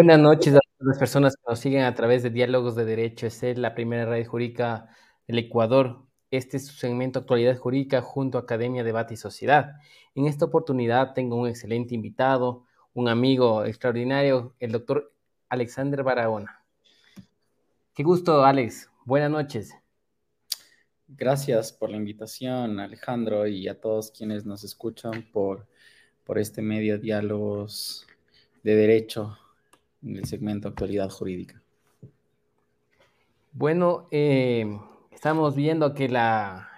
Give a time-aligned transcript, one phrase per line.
[0.00, 3.26] Buenas noches a todas las personas que nos siguen a través de Diálogos de Derecho.
[3.26, 4.88] Es la primera radio jurídica
[5.28, 6.06] del Ecuador.
[6.30, 9.74] Este es su segmento Actualidad Jurídica junto a Academia Debate y Sociedad.
[10.14, 15.12] En esta oportunidad tengo un excelente invitado, un amigo extraordinario, el doctor
[15.50, 16.64] Alexander Barahona.
[17.94, 18.88] Qué gusto, Alex.
[19.04, 19.74] Buenas noches.
[21.08, 25.66] Gracias por la invitación, Alejandro, y a todos quienes nos escuchan por,
[26.24, 28.06] por este medio Diálogos
[28.62, 29.36] de Derecho
[30.02, 31.62] en el segmento Actualidad Jurídica.
[33.52, 34.78] Bueno, eh,
[35.10, 36.68] estamos viendo que la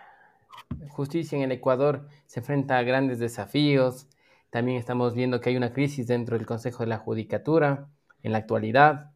[0.88, 4.08] justicia en el Ecuador se enfrenta a grandes desafíos.
[4.50, 7.88] También estamos viendo que hay una crisis dentro del Consejo de la Judicatura
[8.22, 9.12] en la actualidad.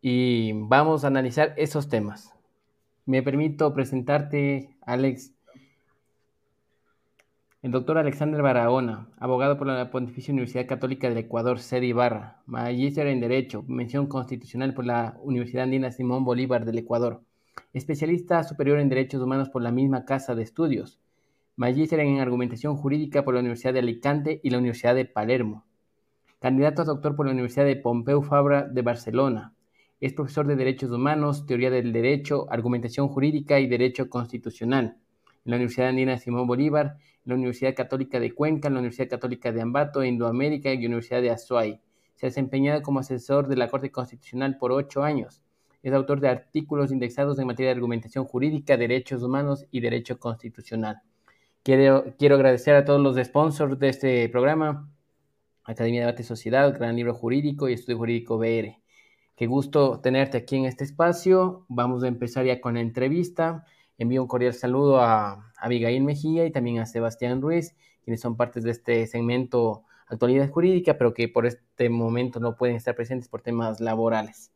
[0.00, 2.34] Y vamos a analizar esos temas.
[3.04, 5.32] Me permito presentarte, Alex,
[7.60, 13.08] el doctor Alexander Barahona, abogado por la Pontificia Universidad Católica del Ecuador, sede Ibarra, magíster
[13.08, 17.20] en Derecho, mención constitucional por la Universidad Andina Simón Bolívar del Ecuador,
[17.72, 21.00] especialista superior en Derechos Humanos por la misma Casa de Estudios,
[21.56, 25.66] magíster en Argumentación Jurídica por la Universidad de Alicante y la Universidad de Palermo,
[26.38, 29.56] candidato a doctor por la Universidad de Pompeu Fabra de Barcelona,
[30.00, 34.98] es profesor de Derechos Humanos, Teoría del Derecho, Argumentación Jurídica y Derecho Constitucional
[35.44, 36.96] la Universidad Andina Simón Bolívar
[37.28, 41.30] la Universidad Católica de Cuenca, la Universidad Católica de Ambato, Indoamérica y la Universidad de
[41.30, 41.78] Azuay.
[42.14, 45.42] Se ha desempeñado como asesor de la Corte Constitucional por ocho años.
[45.82, 51.02] Es autor de artículos indexados en materia de argumentación jurídica, derechos humanos y derecho constitucional.
[51.62, 54.90] Quiero, quiero agradecer a todos los sponsors de este programa,
[55.64, 58.80] Academia de Debate Sociedad, Gran Libro Jurídico y Estudio Jurídico BR.
[59.36, 61.66] Qué gusto tenerte aquí en este espacio.
[61.68, 63.66] Vamos a empezar ya con la entrevista.
[63.98, 68.62] Envío un cordial saludo a Abigail Mejía y también a Sebastián Ruiz, quienes son partes
[68.62, 73.42] de este segmento Actualidad Jurídica, pero que por este momento no pueden estar presentes por
[73.42, 74.52] temas laborales.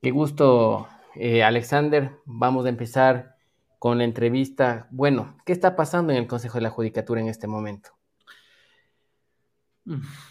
[0.00, 2.12] Qué gusto, eh, Alexander.
[2.24, 3.36] Vamos a empezar
[3.78, 4.88] con la entrevista.
[4.90, 7.90] Bueno, ¿qué está pasando en el Consejo de la Judicatura en este momento?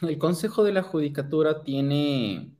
[0.02, 2.56] El Consejo de la Judicatura tiene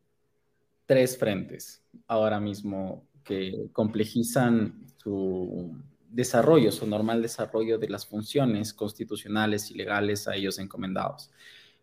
[0.86, 5.76] tres frentes ahora mismo que complejizan su
[6.10, 11.32] desarrollo, su normal desarrollo de las funciones constitucionales y legales a ellos encomendados.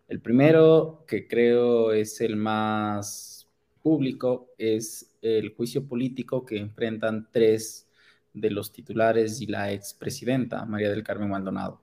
[0.07, 3.49] El primero, que creo es el más
[3.83, 7.89] público, es el juicio político que enfrentan tres
[8.33, 11.81] de los titulares y la expresidenta María del Carmen Maldonado.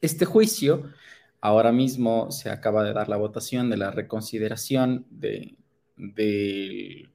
[0.00, 0.92] Este juicio,
[1.40, 5.56] ahora mismo se acaba de dar la votación de la reconsideración de,
[5.96, 7.10] del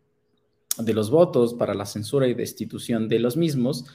[0.77, 3.85] de los votos para la censura y destitución de los mismos.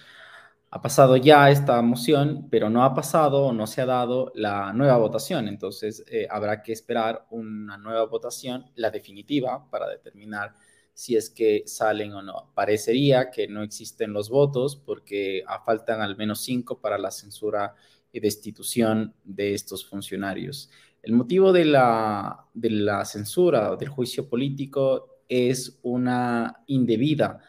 [0.71, 4.73] Ha pasado ya esta moción, pero no ha pasado o no se ha dado la
[4.73, 5.49] nueva votación.
[5.49, 10.55] Entonces eh, habrá que esperar una nueva votación, la definitiva, para determinar
[10.93, 12.51] si es que salen o no.
[12.55, 17.75] Parecería que no existen los votos porque faltan al menos cinco para la censura
[18.13, 20.71] y destitución de estos funcionarios.
[21.03, 27.41] El motivo de la, de la censura o del juicio político es una indebida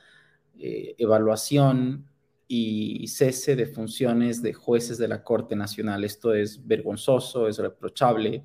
[0.59, 2.07] eh, evaluación
[2.47, 6.03] y cese de funciones de jueces de la Corte Nacional.
[6.03, 8.44] Esto es vergonzoso, es reprochable,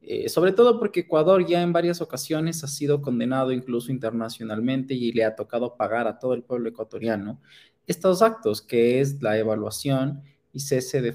[0.00, 5.12] eh, sobre todo porque Ecuador ya en varias ocasiones ha sido condenado incluso internacionalmente y
[5.12, 7.40] le ha tocado pagar a todo el pueblo ecuatoriano
[7.86, 11.12] estos actos, que es la evaluación y cese de,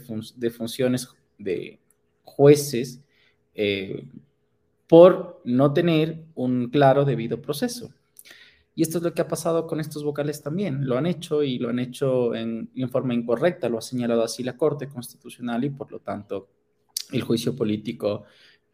[0.49, 1.79] funciones de
[2.23, 3.01] jueces
[3.53, 4.05] eh,
[4.88, 7.94] por no tener un claro debido proceso.
[8.74, 10.88] Y esto es lo que ha pasado con estos vocales también.
[10.88, 14.56] Lo han hecho y lo han hecho en, forma incorrecta, lo ha señalado así la
[14.56, 16.50] Corte Constitucional y por lo tanto
[17.12, 18.25] el juicio político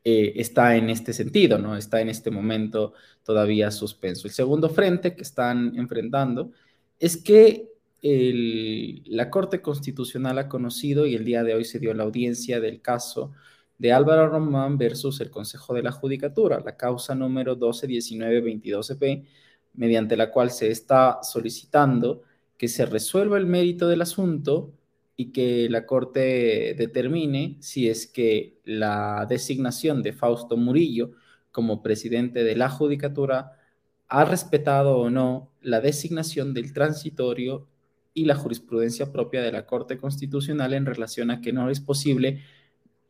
[0.04, 1.77] eh, está en este sentido, ¿no?
[1.77, 2.94] Está en este momento
[3.24, 4.27] todavía suspenso.
[4.27, 6.51] El segundo frente que están enfrentando
[7.00, 7.69] es que
[8.01, 12.81] la Corte Constitucional ha conocido y el día de hoy se dio la audiencia del
[12.81, 13.31] caso
[13.77, 19.25] de Álvaro Román versus el Consejo de la Judicatura, la causa número 121922EP,
[19.73, 22.21] mediante la cual se está solicitando
[22.57, 24.73] que se resuelva el mérito del asunto
[25.15, 31.11] y que la Corte determine si es que la designación de Fausto Murillo
[31.51, 33.59] como presidente de la Judicatura
[34.07, 37.67] ha respetado o no la designación del transitorio
[38.13, 42.41] y la jurisprudencia propia de la Corte Constitucional en relación a que no es posible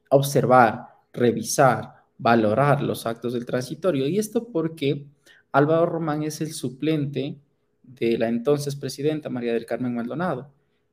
[0.10, 4.08] observar, revisar, valorar los actos del transitorio.
[4.08, 5.06] Y esto porque
[5.52, 7.38] Álvaro Román es el suplente
[7.84, 10.52] de la entonces presidenta María del Carmen Maldonado.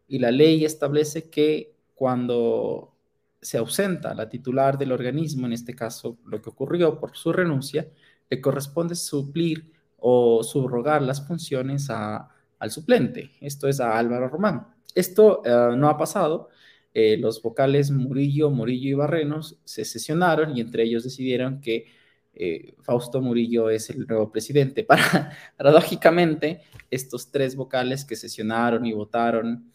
[0.09, 2.93] Y la ley establece que cuando
[3.41, 7.89] se ausenta la titular del organismo, en este caso lo que ocurrió por su renuncia,
[8.29, 14.67] le corresponde suplir o subrogar las funciones al suplente, esto es a Álvaro Román.
[14.95, 16.49] Esto eh, no ha pasado.
[16.93, 21.87] Eh, los vocales Murillo, Murillo y Barrenos se sesionaron y entre ellos decidieron que
[22.35, 24.85] eh, Fausto Murillo es el nuevo presidente.
[25.57, 29.71] paradójicamente, estos tres vocales que sesionaron y votaron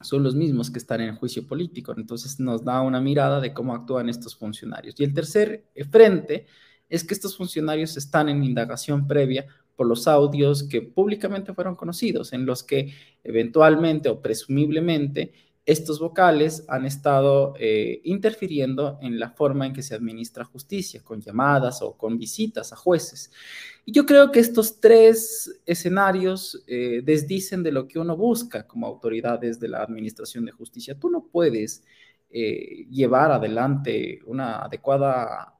[0.00, 1.94] son los mismos que están en juicio político.
[1.96, 4.94] Entonces nos da una mirada de cómo actúan estos funcionarios.
[4.98, 6.46] Y el tercer frente
[6.88, 9.46] es que estos funcionarios están en indagación previa
[9.76, 12.92] por los audios que públicamente fueron conocidos, en los que
[13.24, 15.32] eventualmente o presumiblemente
[15.66, 21.20] estos vocales han estado eh, interfiriendo en la forma en que se administra justicia, con
[21.20, 23.30] llamadas o con visitas a jueces.
[23.84, 28.86] Y yo creo que estos tres escenarios eh, desdicen de lo que uno busca como
[28.86, 30.98] autoridades de la administración de justicia.
[30.98, 31.84] Tú no puedes
[32.30, 35.54] eh, llevar adelante una adecuada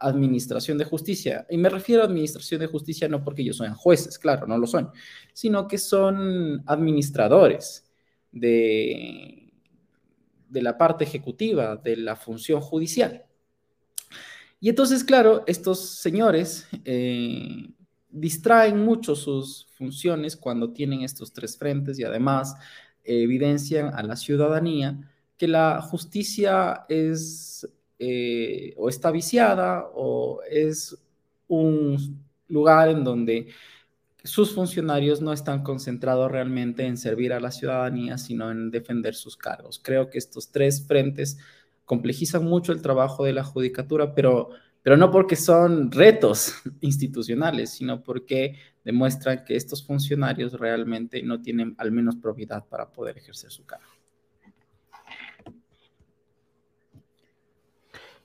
[0.00, 1.46] administración de justicia.
[1.48, 4.66] Y me refiero a administración de justicia no porque ellos sean jueces, claro, no lo
[4.66, 4.90] son,
[5.32, 7.84] sino que son administradores
[8.32, 9.41] de,
[10.52, 13.24] de la parte ejecutiva de la función judicial.
[14.60, 17.70] Y entonces, claro, estos señores eh,
[18.10, 22.54] distraen mucho sus funciones cuando tienen estos tres frentes y además
[23.02, 24.96] evidencian a la ciudadanía
[25.36, 27.66] que la justicia es
[27.98, 30.96] eh, o está viciada o es
[31.48, 33.48] un lugar en donde
[34.24, 39.36] sus funcionarios no están concentrados realmente en servir a la ciudadanía, sino en defender sus
[39.36, 39.80] cargos.
[39.82, 41.38] Creo que estos tres frentes
[41.84, 44.50] complejizan mucho el trabajo de la judicatura, pero,
[44.82, 51.74] pero no porque son retos institucionales, sino porque demuestran que estos funcionarios realmente no tienen
[51.78, 53.91] al menos probidad para poder ejercer su cargo.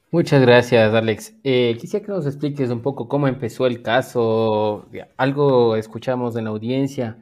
[0.10, 1.36] Muchas gracias, Alex.
[1.44, 4.88] Eh, quisiera que nos expliques un poco cómo empezó el caso.
[5.18, 7.18] Algo escuchamos en la audiencia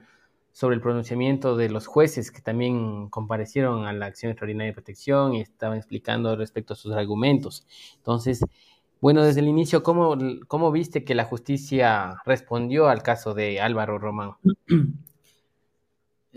[0.52, 5.34] sobre el pronunciamiento de los jueces que también comparecieron a la acción extraordinaria de protección
[5.34, 7.66] y estaban explicando respecto a sus argumentos.
[7.98, 8.42] Entonces,
[9.02, 14.32] bueno, desde el inicio, ¿cómo, viste que la justicia respondió al caso de Álvaro Román?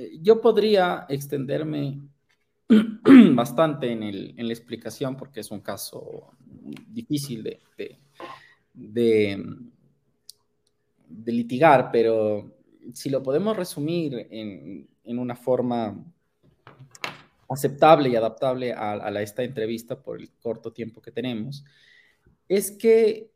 [0.00, 1.98] Eh, yo podría extenderme
[3.34, 6.36] bastante en, el, en, la explicación porque es un caso
[6.89, 7.98] difícil de,
[8.75, 9.44] de,
[11.27, 12.55] litigar, pero
[12.93, 16.05] si lo podemos resumir en, en una forma
[17.48, 21.65] aceptable y adaptable a, a, esta entrevista por el corto tiempo que tenemos,
[22.46, 23.31] es que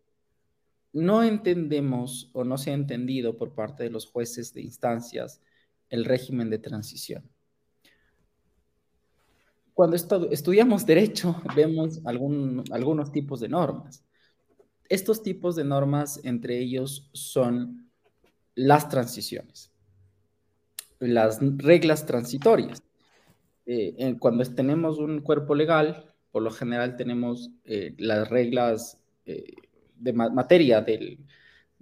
[0.92, 5.40] no entendemos o no se ha entendido por parte de los jueces de instancias
[5.88, 7.31] el régimen de transición
[9.74, 14.04] cuando estudiamos derecho vemos algunos tipos de normas.
[14.88, 17.90] Estos tipos de normas, entre ellos, son
[18.54, 19.72] las transiciones,
[20.98, 22.82] las reglas transitorias.
[23.64, 29.54] Eh, cuando tenemos un cuerpo legal, por lo general tenemos eh, las reglas eh,
[29.96, 31.18] de materia de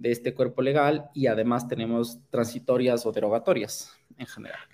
[0.01, 4.70] este cuerpo legal y además tenemos transitorias o derogatorias en general.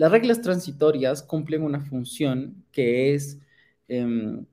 [0.00, 3.38] Las reglas transitorias cumplen una función que es
[3.86, 4.46] em,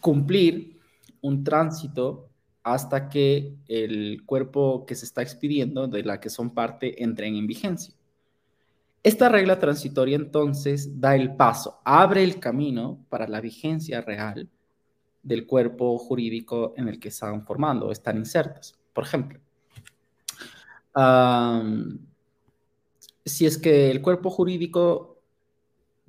[0.00, 0.80] cumplir
[1.20, 2.30] un tránsito
[2.62, 7.46] hasta que el cuerpo que se está expidiendo, de la que son parte, entren en
[7.46, 7.94] vigencia.
[9.02, 14.48] Esta regla transitoria entonces da el paso, abre el camino para la vigencia real
[15.22, 18.74] del cuerpo jurídico en el que están formando o están insertos.
[18.94, 19.38] Por ejemplo,
[23.30, 25.22] si es que el cuerpo jurídico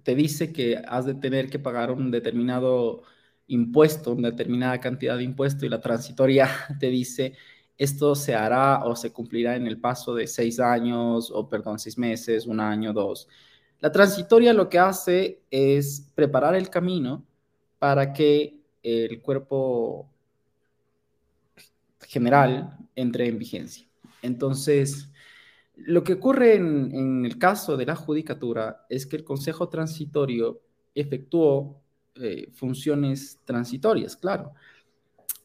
[0.04, 3.04] te dice que has de tener que pagar un determinado
[3.48, 6.50] impuesto, una determinada cantidad de impuesto y la transitoria
[6.80, 7.36] te dice
[7.82, 11.98] esto se hará o se cumplirá en el paso de seis años o, perdón, seis
[11.98, 13.28] meses, un año, dos.
[13.80, 17.26] La transitoria lo que hace es preparar el camino
[17.80, 20.08] para que el cuerpo
[22.08, 23.88] general entre en vigencia.
[24.22, 25.10] Entonces,
[25.86, 30.62] lo que ocurre en, el caso de la judicatura es que el Consejo Transitorio
[30.94, 31.82] efectuó
[32.16, 34.54] eh, funciones transitorias, claro.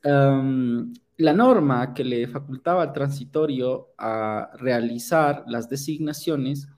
[0.02, 6.69] la norma que le facultaba al transitorio a realizar las designaciones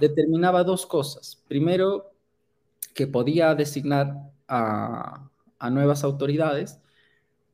[0.00, 1.42] determinaba dos cosas.
[1.48, 2.12] Primero,
[2.94, 4.14] que podía designar
[4.48, 6.80] a nuevas autoridades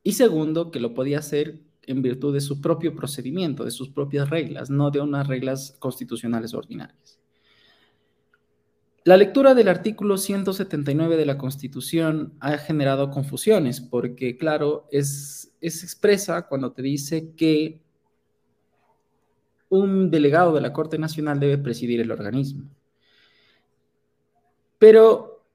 [0.02, 4.30] y segundo, que lo podía hacer en virtud de su propio procedimiento, de sus propias
[4.30, 7.18] reglas, no de unas reglas constitucionales ordinarias.
[9.04, 15.84] La lectura del artículo 179 de la Constitución ha generado confusiones porque, claro, es es
[15.84, 17.80] expresa cuando te dice que
[19.68, 22.68] un delegado de la Corte Nacional debe presidir el organismo.
[24.78, 25.46] Pero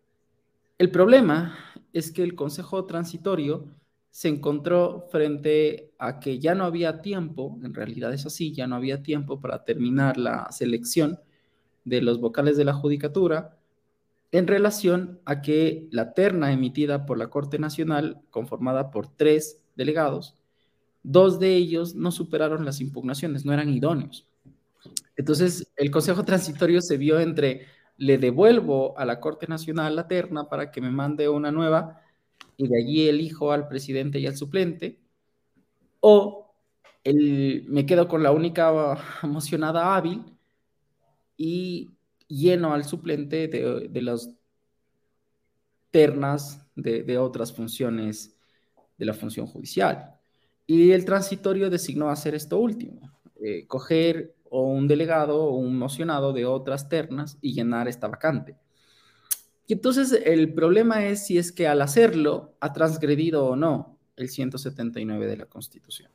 [0.77, 1.55] el problema
[1.91, 3.67] es que el Consejo Transitorio
[4.17, 8.75] se encontró frente a que ya no había tiempo, en realidad es así, ya no
[8.75, 11.19] había tiempo para terminar la selección
[11.85, 13.59] de los vocales de la judicatura
[14.31, 20.35] en relación a que la terna emitida por la Corte Nacional, conformada por tres delegados,
[21.03, 24.27] dos de ellos no superaron las impugnaciones, no eran idóneos.
[25.15, 30.49] Entonces, el Consejo Transitorio se vio entre le devuelvo a la Corte Nacional la terna
[30.49, 32.01] para que me mande una nueva
[32.57, 34.99] y de allí elijo al presidente y al suplente,
[35.99, 36.53] o
[37.03, 40.25] el, me quedo con la única mocionada hábil
[41.37, 41.91] y
[42.27, 44.29] lleno al suplente de, de las
[45.91, 48.37] ternas de, de, otras funciones
[48.97, 50.15] de la función judicial.
[50.65, 52.99] Y el transitorio designó hacer esto último,
[53.41, 58.55] eh, coger o un delegado o un mocionado de otras ternas y llenar esta vacante.
[59.67, 64.29] Y entonces el problema es si es que al hacerlo ha transgredido o no el
[64.29, 66.09] 179 de la Constitución.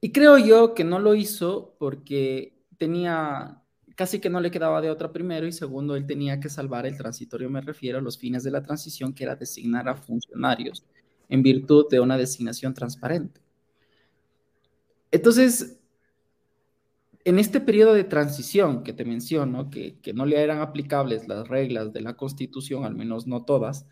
[0.00, 3.62] Y creo yo que no lo hizo porque tenía,
[3.94, 6.98] casi que no le quedaba de otra primero y segundo, él tenía que salvar el
[6.98, 10.84] transitorio, me refiero a los fines de la transición, que era designar a funcionarios
[11.28, 13.40] en virtud de una designación transparente.
[15.10, 15.78] Entonces,
[17.24, 21.92] en este periodo de transición que te menciono, que, no le eran aplicables las reglas
[21.92, 23.86] de la Constitución, al menos no todas,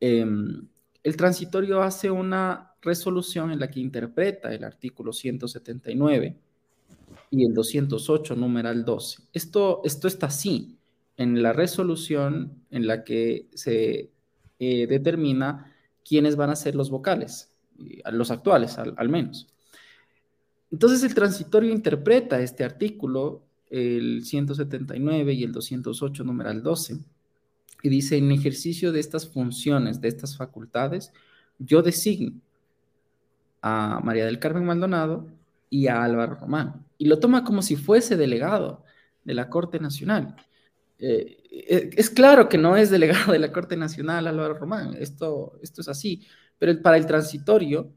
[0.00, 0.68] em,
[1.02, 6.36] el transitorio hace una resolución en la que interpreta el artículo 179
[7.30, 9.22] y el 208, numeral 12.
[9.32, 10.78] Esto, esto está así
[11.16, 14.10] en la resolución en la que se
[14.58, 15.74] eh, determina
[16.04, 17.54] quiénes van a ser los vocales,
[18.12, 19.51] los actuales al menos.
[20.72, 26.98] Entonces el transitorio interpreta este artículo, el 179 y el 208, numeral 12,
[27.82, 31.12] y dice, en ejercicio de estas funciones, de estas facultades,
[31.58, 32.40] yo designo
[33.60, 35.26] a María del Carmen Maldonado
[35.68, 36.86] y a Álvaro Román.
[36.96, 38.82] Y lo toma como si fuese delegado
[39.24, 40.36] de la Corte Nacional.
[40.98, 45.58] Eh, eh, es claro que no es delegado de la Corte Nacional Álvaro Román, esto,
[45.62, 46.26] esto es así,
[46.58, 47.92] pero para el transitorio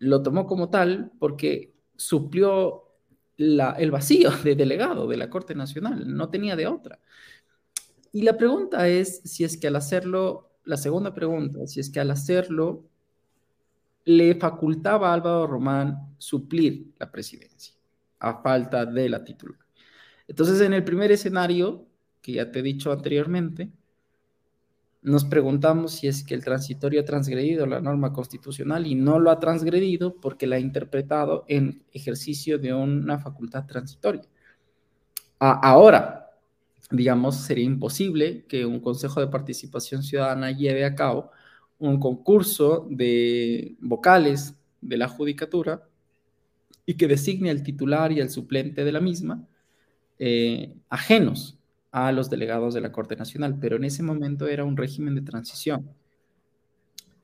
[0.00, 2.86] lo tomó como tal porque suplió
[3.36, 6.98] el vacío de delegado de la Corte Nacional, no tenía de otra.
[8.12, 12.00] Y la pregunta es si es que al hacerlo, la segunda pregunta, si es que
[12.00, 12.84] al hacerlo
[14.04, 17.74] le facultaba a Álvaro Román suplir la presidencia
[18.18, 19.58] a falta de la titular.
[20.26, 21.86] Entonces, en el primer escenario,
[22.20, 23.70] que ya te he dicho anteriormente,
[25.02, 29.30] nos preguntamos si es que el transitorio ha transgredido la norma constitucional y no lo
[29.30, 34.22] ha transgredido porque la ha interpretado en ejercicio de una facultad transitoria.
[35.38, 36.30] ahora,
[36.90, 41.30] digamos, sería imposible que un Consejo de Participación Ciudadana lleve a cabo
[41.78, 45.88] un concurso de vocales de la judicatura
[46.84, 49.46] y que designe al titular y al suplente de la misma
[50.18, 51.59] eh, ajenos
[51.92, 55.22] a los delegados de la Corte Nacional, pero en ese momento era un régimen de
[55.22, 55.88] transición.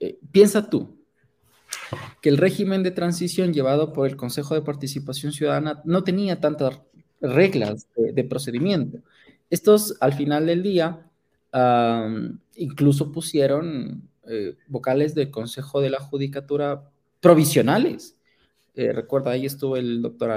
[0.00, 0.96] Eh, piensa tú
[2.20, 6.80] que el régimen de transición llevado por el Consejo de Participación Ciudadana no tenía tantas
[7.20, 8.98] reglas de, procedimiento.
[9.50, 11.08] Estos, al final del día,
[12.56, 18.18] incluso pusieron eh, vocales del Consejo de la Judicatura provisionales.
[18.74, 20.28] Eh, recuerda, ahí estuvo el doctor,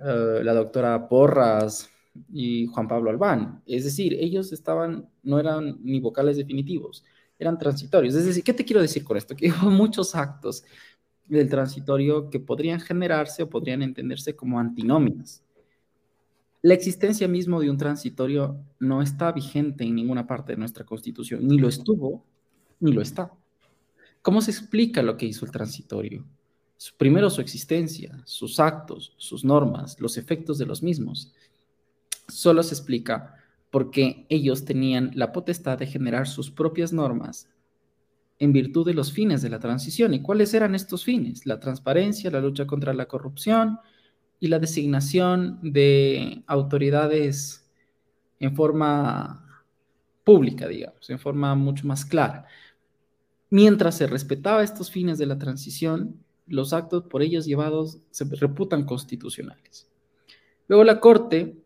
[0.00, 1.88] la doctora Porras,
[2.32, 3.62] y Juan Pablo Albán.
[3.66, 7.04] Es decir, ellos estaban, no eran ni vocales definitivos,
[7.38, 8.14] eran transitorios.
[8.14, 9.34] Es decir, ¿qué te quiero decir con esto?
[9.34, 10.64] Que hubo muchos actos
[11.26, 15.42] del transitorio que podrían generarse o podrían entenderse como antinóminas.
[16.62, 21.46] La existencia mismo de un transitorio no está vigente en ninguna parte de nuestra constitución,
[21.46, 22.24] ni lo estuvo,
[22.80, 23.32] ni lo está.
[24.22, 26.24] ¿Cómo se explica lo que hizo el transitorio?
[26.98, 31.32] Primero su existencia, sus actos, sus normas, los efectos de los mismos
[32.28, 33.34] solo se explica
[33.70, 37.48] porque ellos tenían la potestad de generar sus propias normas
[38.38, 40.14] en virtud de los fines de la transición.
[40.14, 41.46] ¿Y cuáles eran estos fines?
[41.46, 43.78] La transparencia, la lucha contra la corrupción
[44.40, 47.70] y la designación de autoridades
[48.38, 49.64] en forma
[50.24, 52.46] pública, digamos, en forma mucho más clara.
[53.48, 58.84] Mientras se respetaba estos fines de la transición, los actos por ellos llevados se reputan
[58.84, 59.88] constitucionales.
[60.68, 61.56] Luego la Corte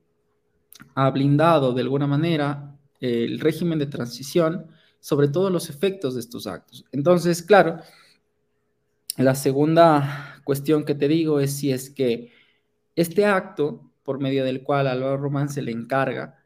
[0.94, 4.66] ha blindado de alguna manera el régimen de transición
[5.00, 6.84] sobre todos los efectos de estos actos.
[6.92, 7.78] Entonces, claro,
[9.16, 12.32] la segunda cuestión que te digo es si es que
[12.96, 16.44] este acto, por medio del cual Álvaro Román se le encarga,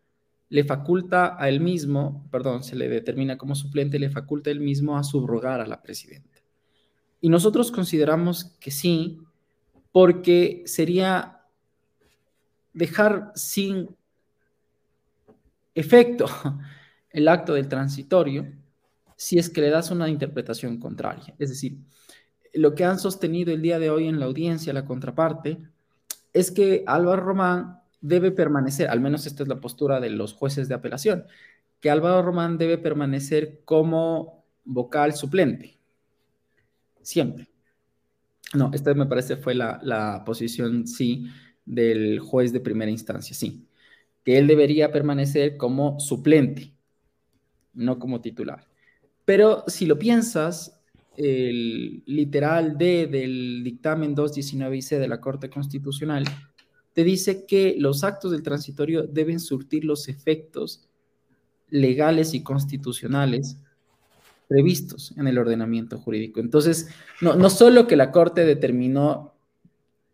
[0.48, 4.96] le faculta a él mismo, perdón, se le determina como suplente, le faculta él mismo
[4.96, 6.40] a subrogar a la presidenta.
[7.20, 9.18] Y nosotros consideramos que sí,
[9.90, 11.40] porque sería
[12.72, 13.96] dejar sin
[15.74, 16.26] efecto
[17.10, 18.46] el acto del transitorio
[19.16, 21.34] si es que le das una interpretación contraria.
[21.38, 21.78] Es decir,
[22.52, 25.58] lo que han sostenido el día de hoy en la audiencia, la contraparte,
[26.32, 30.68] es que Álvaro Román debe permanecer, al menos esta es la postura de los jueces
[30.68, 31.24] de apelación,
[31.80, 35.78] que Álvaro Román debe permanecer como vocal suplente,
[37.02, 37.48] siempre.
[38.54, 41.26] No, esta me parece fue la, la posición, sí,
[41.64, 43.63] del juez de primera instancia, sí,
[44.24, 46.72] que él debería permanecer como suplente,
[47.74, 48.66] no como titular.
[49.24, 50.80] Pero si lo piensas,
[51.16, 56.24] el literal D del dictamen 219IC de la Corte Constitucional
[56.92, 60.88] te dice que los actos del transitorio deben surtir los efectos
[61.68, 63.58] legales y constitucionales
[64.48, 66.40] previstos en el ordenamiento jurídico.
[66.40, 66.88] Entonces,
[67.20, 69.33] no, no solo que la Corte determinó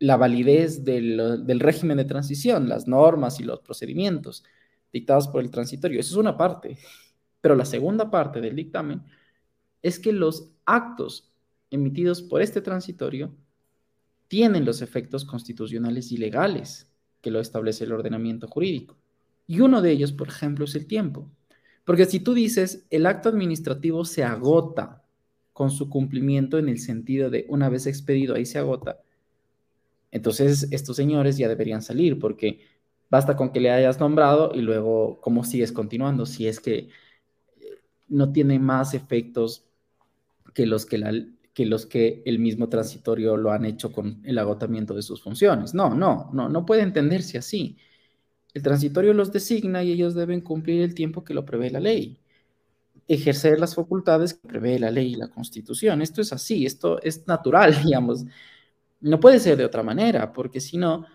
[0.01, 4.45] la validez del, del, régimen de transición, las normas y los procedimientos
[4.93, 6.01] dictados por el transitorio.
[6.01, 6.79] Eso es una parte.
[7.41, 9.03] Pero la segunda parte del dictamen
[9.83, 11.33] es que los actos
[11.71, 13.35] emitidos por este transitorio
[14.29, 18.97] tienen los efectos constitucionales y legales que lo establece el ordenamiento jurídico.
[19.47, 21.31] Y uno de ellos, por ejemplo, es el tiempo.
[21.85, 25.03] Porque si tú dices, el acto administrativo se agota
[25.53, 29.01] con su cumplimiento en el sentido de una vez expedido, ahí se agota,
[30.11, 32.61] entonces, estos señores ya deberían salir porque
[33.11, 36.89] basta con que le hayas nombrado y luego cómo sigues continuando si es que eh,
[38.09, 39.67] no tiene más efectos
[40.55, 41.13] que los que, la,
[41.55, 45.75] que los que el mismo transitorio lo han hecho con el agotamiento de sus funciones.
[45.75, 47.77] No, no, no, no puede entenderse así.
[48.55, 52.19] El transitorio los designa y ellos deben cumplir el tiempo que lo prevé la ley,
[53.09, 56.03] ejercer las facultades que prevé la ley y la constitución.
[56.03, 58.25] Esto es así, esto es natural, digamos.
[59.01, 61.07] No puede ser de otra manera, porque si no,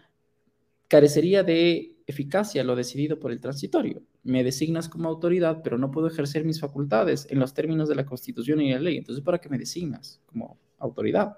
[0.87, 4.03] carecería de eficacia lo decidido por el transitorio.
[4.23, 8.05] Me designas como autoridad, pero no puedo ejercer mis facultades en los términos de la
[8.05, 8.97] Constitución y la ley.
[8.97, 11.37] Entonces, ¿para qué me designas como autoridad?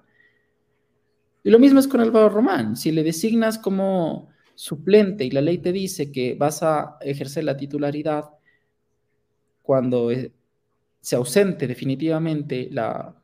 [1.42, 2.76] Y lo mismo es con Álvaro Román.
[2.76, 7.56] Si le designas como suplente y la ley te dice que vas a ejercer la
[7.56, 8.24] titularidad
[9.62, 10.32] cuando eh,
[11.00, 13.14] se ausente definitivamente la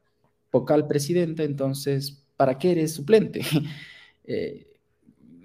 [0.53, 3.41] vocal presidenta, entonces ¿para qué eres suplente?
[4.27, 4.67] Eh,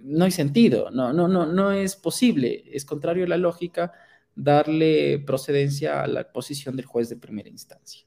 [0.04, 3.92] no hay sentido, no, no, no, no es posible, es contrario a la lógica
[4.34, 8.06] darle procedencia a la posición del juez de primera instancia.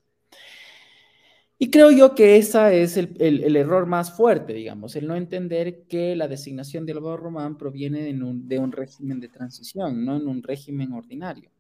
[1.59, 6.17] Y creo yo que ese es el, error más fuerte, digamos, el no entender que
[6.17, 10.27] la designación de Álvaro Román proviene de un, de un régimen de transición, no en
[10.27, 11.51] un régimen ordinario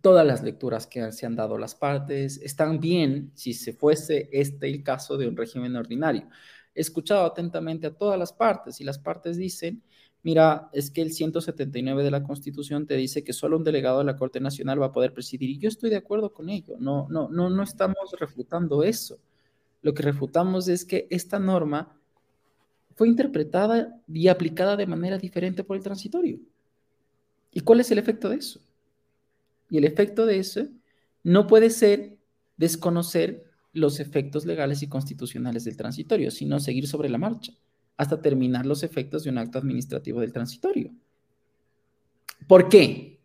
[0.00, 4.68] todas las lecturas que se han dado las partes están bien si se fuese este
[4.68, 6.28] el caso de un régimen ordinario.
[6.74, 9.82] He escuchado atentamente a todas las partes y las partes dicen,
[10.22, 14.04] mira, es que el 179 de la Constitución te dice que solo un delegado de
[14.04, 16.76] la Corte Nacional va a poder presidir y yo estoy de acuerdo con ello.
[16.78, 19.18] No, no, no, no estamos refutando eso.
[19.82, 21.96] Lo que refutamos es que esta norma
[22.94, 26.40] fue interpretada y aplicada de manera diferente por el transitorio.
[27.52, 28.60] ¿Y cuál es el efecto de eso?
[29.70, 30.68] Y el efecto de eso
[31.22, 32.18] no puede ser
[32.56, 37.52] desconocer los efectos legales y constitucionales del transitorio, sino seguir sobre la marcha
[37.96, 40.92] hasta terminar los efectos de un acto administrativo del transitorio.
[42.46, 43.18] ¿Por qué?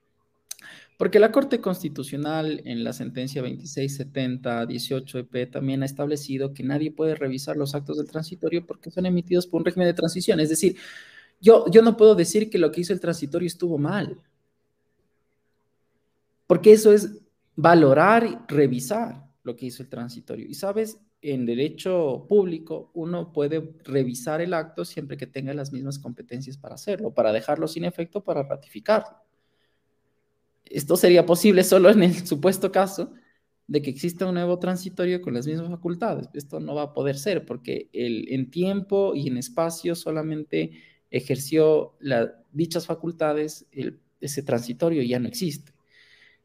[0.97, 7.55] Porque la Corte Constitucional en la sentencia 2670-18EP también ha establecido que nadie puede revisar
[7.55, 10.39] los actos del transitorio porque son emitidos por un régimen de transición.
[10.39, 10.75] Es decir,
[11.39, 14.19] yo, yo no puedo decir que lo que hizo el transitorio estuvo mal
[16.53, 17.19] porque eso es
[17.55, 20.45] valorar y revisar lo que hizo el transitorio.
[20.47, 25.97] Y sabes, en derecho público uno puede revisar el acto siempre que tenga las mismas
[25.97, 29.17] competencias para hacerlo, para dejarlo sin efecto, para ratificarlo.
[30.63, 33.11] Esto sería posible solo en el supuesto caso
[33.65, 36.29] de que exista un nuevo transitorio con las mismas facultades.
[36.35, 40.69] Esto no va a poder ser porque el, en tiempo y en espacio solamente
[41.09, 41.97] ejerció
[42.51, 43.65] dichas facultades,
[44.21, 45.72] ese transitorio ya no existe.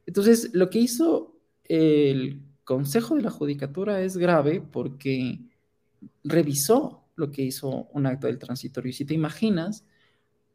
[0.08, 5.38] Entonces, lo que hizo el Consejo de la Judicatura es grave porque
[6.24, 8.88] revisó lo que hizo un acto del transitorio.
[8.88, 9.84] Y si te imaginas,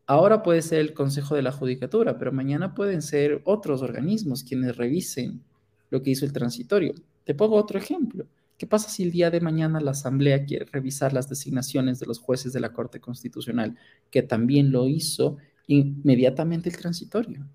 [0.07, 4.75] ahora puede ser el Consejo de la Judicatura, pero mañana pueden ser otros organismos quienes
[4.75, 5.43] revisen
[5.91, 6.95] lo que hizo el transitorio.
[7.23, 8.25] Te pongo otro ejemplo.
[8.57, 12.17] ¿Qué pasa si el día de mañana la Asamblea quiere revisar las designaciones de los
[12.17, 13.77] jueces de la Corte Constitucional,
[14.09, 15.37] que también lo hizo
[15.67, 17.45] inmediatamente el transitorio?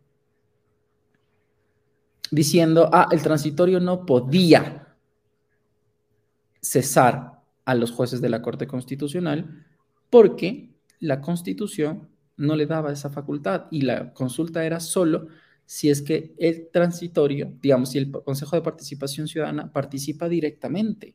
[2.30, 4.96] Diciendo, ah, el transitorio no podía
[6.60, 9.64] cesar a los jueces de la Corte Constitucional
[10.10, 15.28] porque la Constitución no le daba esa facultad y la consulta era solo
[15.66, 21.14] si es que el transitorio, digamos, si el Consejo de Participación Ciudadana participa directamente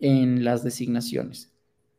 [0.00, 1.52] en las designaciones.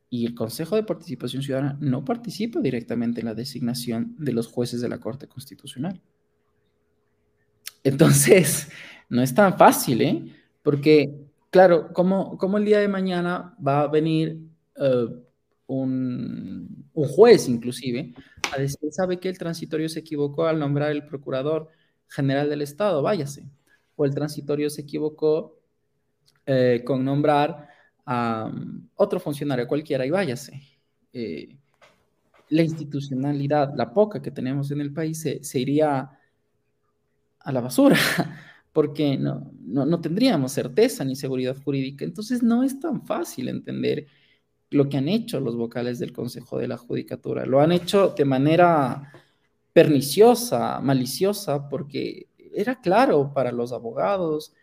[0.09, 4.81] Y el Consejo de Participación Ciudadana no participa directamente en la designación de los jueces
[4.81, 6.01] de la Corte Constitucional.
[7.85, 8.67] Entonces,
[9.09, 10.25] no es tan fácil, ¿eh?
[10.61, 11.15] Porque,
[11.49, 14.39] claro, como, como el día de mañana va a venir
[14.75, 15.07] eh,
[15.67, 18.13] un, juez inclusive
[18.51, 21.69] a decir, sabe que el transitorio se equivocó al nombrar el procurador
[22.07, 23.47] general del Estado, váyase.
[23.95, 25.59] O el transitorio se equivocó
[26.45, 27.69] eh, con nombrar
[28.05, 30.61] a um, otro funcionario cualquiera y váyase.
[31.13, 31.57] Eh,
[32.49, 36.11] la institucionalidad, la poca que tenemos en el país, se, iría
[37.45, 37.97] a la basura,
[38.73, 42.03] porque no, no, no tendríamos certeza ni seguridad jurídica.
[42.03, 44.07] Entonces no es tan fácil entender
[44.71, 47.45] lo que han hecho los vocales del Consejo de la Judicatura.
[47.45, 49.11] Lo han hecho de manera
[49.71, 54.53] perniciosa, maliciosa, porque era claro para los abogados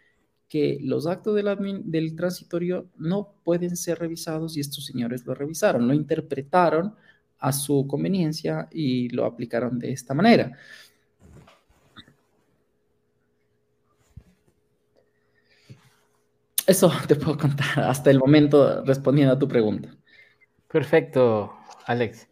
[0.48, 5.94] que los actos del transitorio no pueden ser revisados y estos señores lo revisaron, lo
[5.94, 6.94] interpretaron
[7.38, 10.52] a su conveniencia y lo aplicaron de esta manera.
[16.66, 19.90] Eso te puedo contar hasta el momento respondiendo a tu pregunta.
[20.68, 21.54] Perfecto,
[21.86, 22.28] Alex.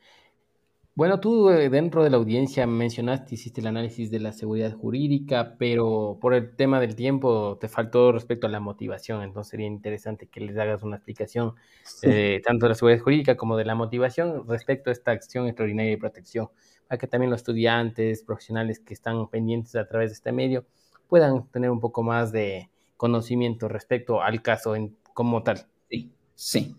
[0.94, 5.56] Bueno, tú eh, dentro de la audiencia mencionaste, hiciste el análisis de la seguridad jurídica,
[5.58, 10.26] pero por el tema del tiempo te faltó respecto a la motivación, entonces sería interesante
[10.26, 11.54] que les hagas una explicación
[12.02, 15.92] eh, tanto de la seguridad jurídica como de la motivación respecto a esta acción extraordinaria
[15.92, 16.48] de protección,
[16.86, 20.66] para que también los estudiantes, profesionales que están pendientes a través de este medio
[21.08, 22.68] puedan tener un poco más de
[23.00, 25.66] conocimiento respecto al caso en, como tal.
[25.88, 26.76] Sí, sí.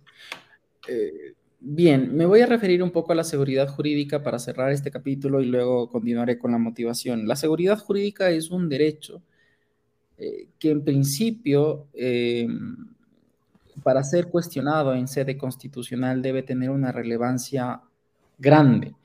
[0.88, 4.90] Eh, Bien, me voy a referir un poco a la seguridad jurídica para cerrar este
[4.90, 7.28] capítulo y luego continuaré con la motivación.
[7.28, 9.22] La seguridad jurídica es un derecho
[10.18, 12.48] eh, que en principio, eh,
[13.84, 17.82] para ser cuestionado en sede constitucional, debe tener una relevancia
[18.40, 18.96] grande.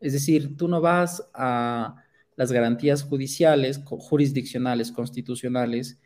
[0.00, 2.02] Es decir, tú no vas a
[2.34, 6.00] las garantías judiciales, jurisdiccionales, constitucionales,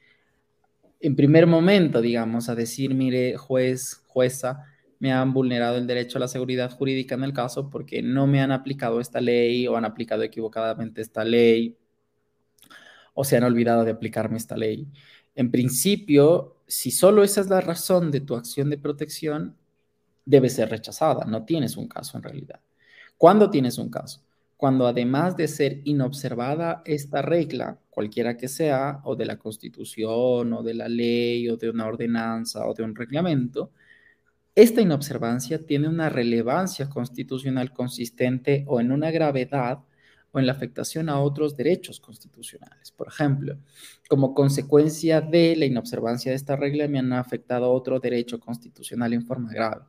[1.00, 4.64] en primer momento, digamos, a decir, mire, juez, jueza,
[4.98, 8.40] me han vulnerado el derecho a la seguridad jurídica en el caso porque no me
[8.40, 11.76] han aplicado esta ley o han aplicado equivocadamente esta ley
[13.14, 14.86] o se han olvidado de aplicarme esta ley.
[15.34, 19.56] En principio, si solo esa es la razón de tu acción de protección,
[20.24, 21.24] debe ser rechazada.
[21.24, 22.60] No tienes un caso en realidad.
[23.16, 24.25] ¿Cuándo tienes un caso?
[24.56, 30.62] Cuando además de ser inobservada esta regla, cualquiera que sea, o de la constitución, o
[30.62, 33.72] de la ley, o de una ordenanza, o de un reglamento,
[34.54, 39.80] esta inobservancia tiene una relevancia constitucional consistente o en una gravedad
[40.32, 42.90] o en la afectación a otros derechos constitucionales.
[42.90, 43.58] Por ejemplo,
[44.08, 49.26] como consecuencia de la inobservancia de esta regla me han afectado otro derecho constitucional en
[49.26, 49.82] forma grave.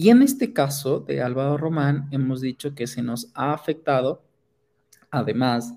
[0.00, 4.22] Y en este caso de Álvaro Román hemos dicho que se nos ha afectado,
[5.10, 5.74] además,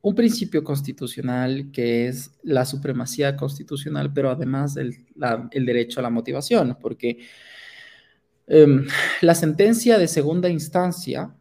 [0.00, 5.04] un principio constitucional que es la supremacía constitucional, pero además el,
[5.52, 7.18] derecho a la motivación, porque
[8.46, 8.86] Em,
[9.22, 11.34] la sentencia de segunda instancia,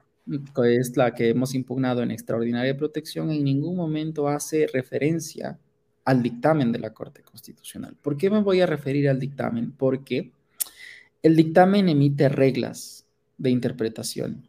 [0.56, 5.60] que es la que hemos impugnado en extraordinaria protección, en ningún momento hace referencia
[6.06, 7.96] al dictamen de la Corte Constitucional.
[8.02, 9.72] ¿Por qué me voy a referir al dictamen?
[9.74, 10.32] Porque
[11.24, 13.06] el dictamen emite reglas
[13.38, 14.48] de interpretación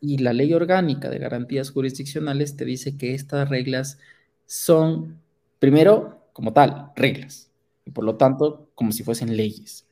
[0.00, 3.98] y la ley orgánica de garantías jurisdiccionales te dice que estas reglas
[4.46, 5.20] son,
[5.58, 7.50] primero, como tal, reglas,
[7.84, 9.86] y por lo tanto, como si fuesen leyes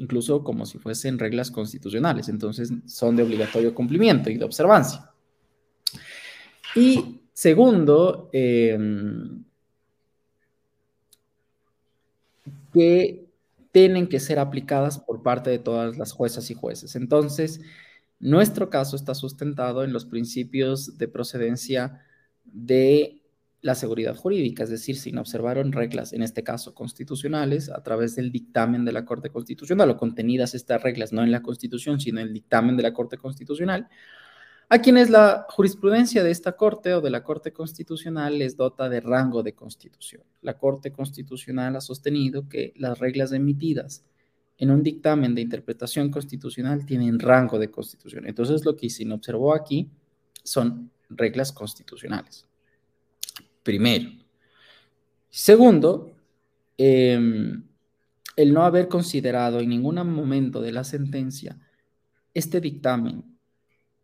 [0.00, 5.10] incluso como si fuesen reglas constitucionales, entonces son de obligatorio cumplimiento y de observancia.
[6.74, 9.44] Y segundo, em,
[12.72, 13.26] que
[13.72, 16.96] tienen que ser aplicadas por parte de todas las juezas y jueces.
[16.96, 17.60] Entonces,
[18.18, 22.00] nuestro caso está sustentado en los principios de procedencia
[22.44, 23.22] de
[23.62, 28.32] la seguridad jurídica, es decir, sin observaron reglas, en este caso constitucionales, a través del
[28.32, 32.28] dictamen de la Corte Constitucional o contenidas estas reglas no en la Constitución, sino en
[32.28, 33.88] el dictamen de la Corte Constitucional,
[34.72, 39.00] a quienes la jurisprudencia de esta Corte o de la Corte Constitucional les dota de
[39.00, 40.22] rango de constitución.
[40.42, 44.04] La Corte Constitucional ha sostenido que las reglas emitidas
[44.58, 48.28] en un dictamen de interpretación constitucional tienen rango de constitución.
[48.28, 49.90] Entonces, lo que se observó aquí
[50.44, 52.46] son reglas constitucionales.
[53.64, 54.08] Primero.
[55.30, 56.14] Segundo,
[56.78, 57.64] em,
[58.36, 61.58] el no haber considerado en ningún momento de la sentencia
[62.32, 63.29] este dictamen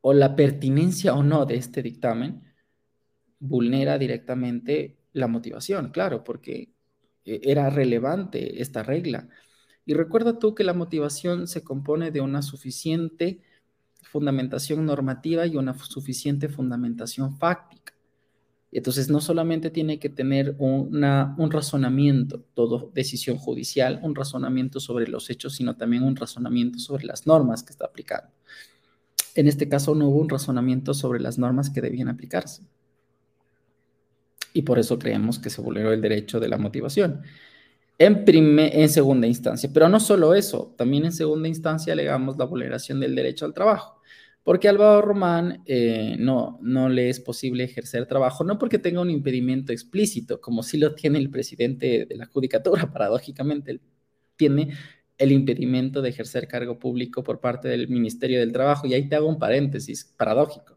[0.08, 2.44] o la pertinencia o no de este dictamen
[3.40, 6.70] vulnera directamente la motivación, claro, porque
[7.24, 9.28] eh, era relevante esta regla
[9.84, 13.40] y recuerda tú que la motivación se compone de una suficiente
[14.00, 17.92] fundamentación normativa y una suficiente fundamentación fáctica.
[18.70, 25.30] Entonces, no solamente tiene que tener un razonamiento, todo decisión judicial, un razonamiento sobre los
[25.30, 28.30] hechos, sino también un razonamiento sobre las normas que está aplicando.
[29.36, 32.62] En este caso, no hubo un razonamiento sobre las normas que debían aplicarse.
[34.52, 37.22] Y por eso creemos que se vulneró el derecho de la motivación
[37.98, 39.70] en, en segunda instancia.
[39.72, 44.00] Pero no solo eso, también en segunda instancia alegamos la vulneración del derecho al trabajo,
[44.42, 49.10] porque Álvaro Román eh, no, no le es posible ejercer trabajo, no porque tenga un
[49.10, 53.80] impedimento explícito, como sí lo tiene el presidente de la Judicatura, paradójicamente,
[54.36, 54.74] tiene
[55.18, 58.86] el impedimento de ejercer cargo público por parte del Ministerio del Trabajo.
[58.86, 60.76] Y ahí te hago un paréntesis paradójico.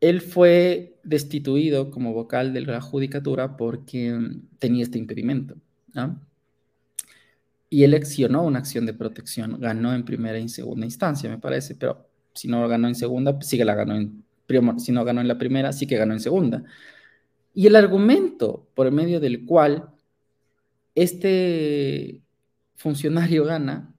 [0.00, 5.56] Él fue destituido como vocal de la judicatura porque mm, tenía este impedimento.
[7.70, 11.74] Y él accionó una acción de protección, ganó en primera y segunda instancia, me parece,
[11.74, 15.04] pero si no ganó en segunda, pues sí que la ganó en primera, si no
[15.04, 16.62] ganó en la primera, sí que ganó en segunda.
[17.52, 19.90] Y el argumento por medio del cual
[21.02, 22.22] este
[22.76, 23.94] funcionario gana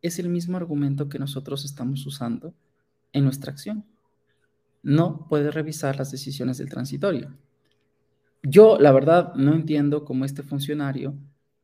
[0.00, 2.54] es el mismo argumento que nosotros estamos usando
[3.12, 3.84] en nuestra acción
[4.82, 7.32] no puede revisar las decisiones del transitorio.
[8.42, 11.14] Yo, la verdad, no entiendo cómo este funcionario,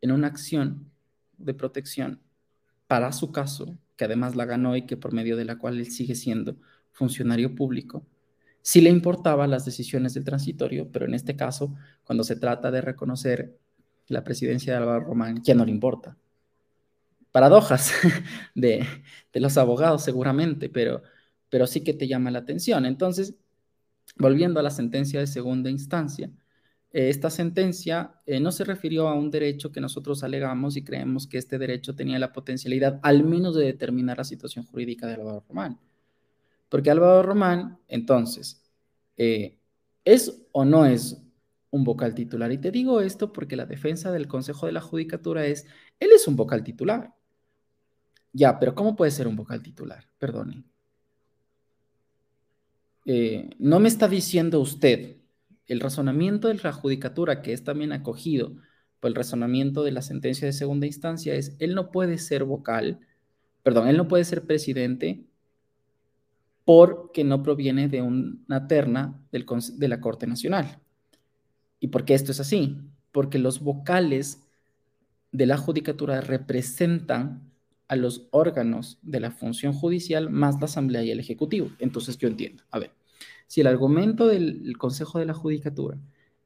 [0.00, 0.90] en una acción
[1.36, 2.20] de protección
[2.86, 5.90] para su caso, que además la ganó y que por medio de la cual él
[5.90, 6.56] sigue siendo
[6.92, 8.06] funcionario público,
[8.62, 11.74] sí le importaba las decisiones del transitorio, pero en este caso,
[12.04, 13.58] cuando se trata de reconocer
[14.08, 16.16] la presidencia de Álvaro Román, ya no le importa.
[17.30, 17.92] Paradojas
[18.54, 18.86] de,
[19.34, 21.02] los abogados seguramente, pero
[21.50, 22.84] pero sí que te llama la atención.
[22.86, 23.34] Entonces,
[24.16, 26.30] volviendo a la sentencia de segunda instancia,
[26.92, 31.26] eh, esta sentencia eh, no se refirió a un derecho que nosotros alegamos y creemos
[31.26, 35.44] que este derecho tenía la potencialidad al menos de determinar la situación jurídica de Álvaro
[35.48, 35.78] Román.
[36.68, 38.62] Porque Álvaro Román, entonces,
[39.16, 39.56] eh,
[40.04, 41.22] ¿es o no es
[41.70, 42.50] un vocal titular?
[42.52, 45.66] Y te digo esto porque la defensa del Consejo de la Judicatura es,
[46.00, 47.14] él es un vocal titular.
[48.32, 50.04] Ya, pero ¿cómo puede ser un vocal titular?
[50.18, 50.64] Perdone.
[53.06, 55.16] Eh, no me está diciendo usted
[55.66, 58.56] el razonamiento de la judicatura, que es también acogido
[59.00, 63.00] por el razonamiento de la sentencia de segunda instancia, es, él no puede ser vocal,
[63.62, 65.24] perdón, él no puede ser presidente
[66.64, 70.80] porque no proviene de una terna de la Corte Nacional.
[71.80, 72.78] ¿Y por qué esto es así?
[73.12, 74.42] Porque los vocales
[75.32, 77.48] de la judicatura representan
[77.88, 81.70] a los órganos de la función judicial más la Asamblea y el Ejecutivo.
[81.78, 82.62] Entonces yo entiendo.
[82.70, 82.92] A ver,
[83.46, 85.98] si el argumento del Consejo de la Judicatura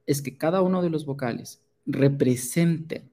[0.07, 3.09] es que cada uno de los vocales represente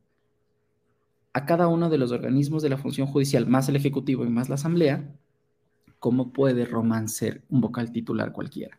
[1.34, 4.50] a cada uno de los organismos de la función judicial, más el Ejecutivo y más
[4.50, 5.16] la Asamblea,
[6.00, 8.79] ¿cómo puede Román ser un vocal titular cualquiera?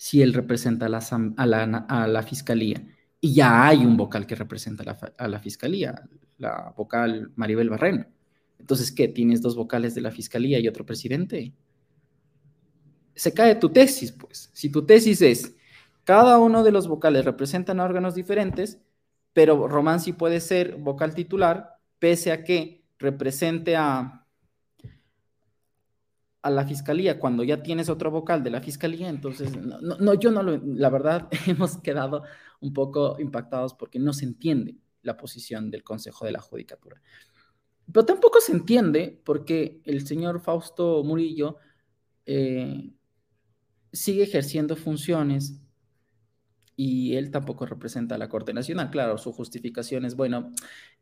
[0.00, 2.82] Si él representa a la, Fiscalía
[3.20, 6.08] y ya hay un vocal que representa a la, Fiscalía,
[6.38, 8.06] la vocal Maribel Barreno.
[8.58, 9.08] Entonces, ¿qué?
[9.08, 11.52] ¿Tienes dos vocales de la Fiscalía y otro presidente?
[13.14, 14.48] se cae tu tesis, pues.
[14.54, 15.54] Si tu tesis es,
[16.04, 18.80] cada uno de los vocales representan órganos diferentes,
[19.34, 24.19] pero Román sí puede ser vocal titular, pese a que represente a,
[26.42, 30.42] a la fiscalía cuando ya tienes otro vocal de la fiscalía, entonces, no, yo no
[30.42, 32.22] lo, la verdad, hemos quedado
[32.60, 37.00] un poco impactados porque no se entiende la posición del Consejo de la Judicatura.
[37.92, 41.56] Pero tampoco se entiende porque el señor Fausto Murillo
[42.26, 42.92] eh,
[43.92, 45.60] sigue ejerciendo funciones
[46.76, 48.90] y él tampoco representa a la Corte Nacional.
[48.90, 50.52] Claro, su justificación es, bueno,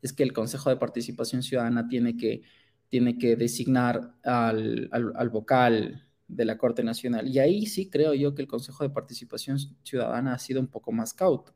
[0.02, 2.42] es que el Consejo de Participación Ciudadana tiene que,
[2.88, 7.28] tiene que designar al, al, vocal de la Corte Nacional.
[7.28, 10.92] Y ahí sí creo yo que el Consejo de Participación Ciudadana ha sido un poco
[10.92, 11.54] más cauto.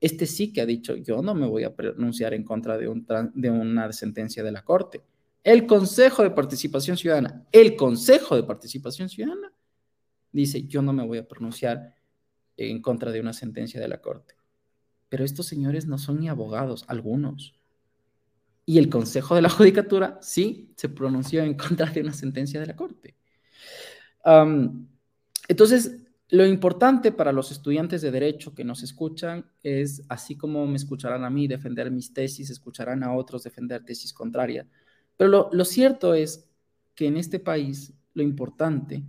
[0.00, 3.06] Este sí que ha dicho, yo no me voy a pronunciar en contra de, un,
[3.34, 5.02] de una sentencia de la Corte,
[5.44, 9.52] El Consejo de Participación Ciudadana, el Consejo de Participación Ciudadana
[10.32, 11.94] dice, yo no me voy a pronunciar
[12.56, 14.34] en contra de una sentencia de la Corte.
[15.08, 17.59] Pero estos señores no son ni abogados, algunos.
[18.70, 22.66] Y el Consejo de la Judicatura sí se pronunció en contra de una sentencia de
[22.66, 23.16] la Corte.
[25.48, 25.96] entonces,
[26.28, 31.24] lo importante para los estudiantes de derecho que nos escuchan es, así como me escucharán
[31.24, 34.68] a mí defender mis tesis, escucharán a otros defender tesis contrarias.
[35.16, 36.48] Pero lo, cierto es
[36.94, 39.02] que en este país lo importante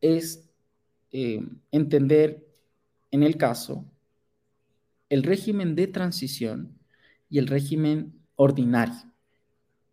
[0.00, 0.48] es
[1.10, 2.46] eh, entender
[3.10, 3.84] en el caso
[5.08, 6.78] el régimen de transición
[7.28, 8.94] y el régimen ordinario.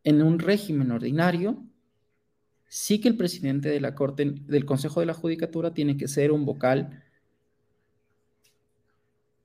[0.04, 1.64] En un régimen ordinario,
[2.68, 6.32] sí que el presidente de la Corte, del Consejo de la Judicatura, tiene que ser
[6.32, 7.04] un vocal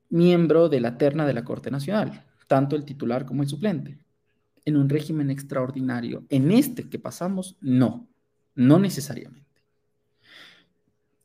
[0.09, 3.99] miembro de la terna de la Corte Nacional, tanto el titular como el suplente.
[4.65, 8.07] En un régimen extraordinario, en este que pasamos, no,
[8.55, 9.45] no necesariamente.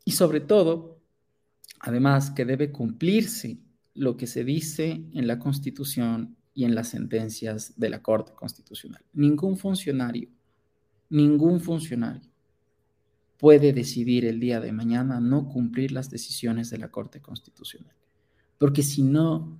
[0.04, 0.98] Y sobre todo,
[1.80, 3.58] además que debe cumplirse
[3.94, 9.02] lo que se dice en la Constitución y en las sentencias de la Corte Constitucional.
[9.12, 10.28] Ningún funcionario,
[11.08, 12.32] ningún funcionario
[13.38, 17.94] puede decidir el día de mañana no cumplir las decisiones de la Corte Constitucional.
[18.56, 19.58] Porque si no,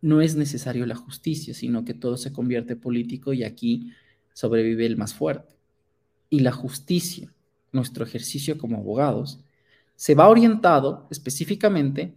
[0.00, 3.92] no es necesario la justicia, sino que todo se convierte político y aquí
[4.32, 5.56] sobrevive el más fuerte.
[6.30, 7.32] Y la justicia,
[7.70, 9.38] nuestro ejercicio como abogados,
[9.94, 12.12] se va orientado específicamente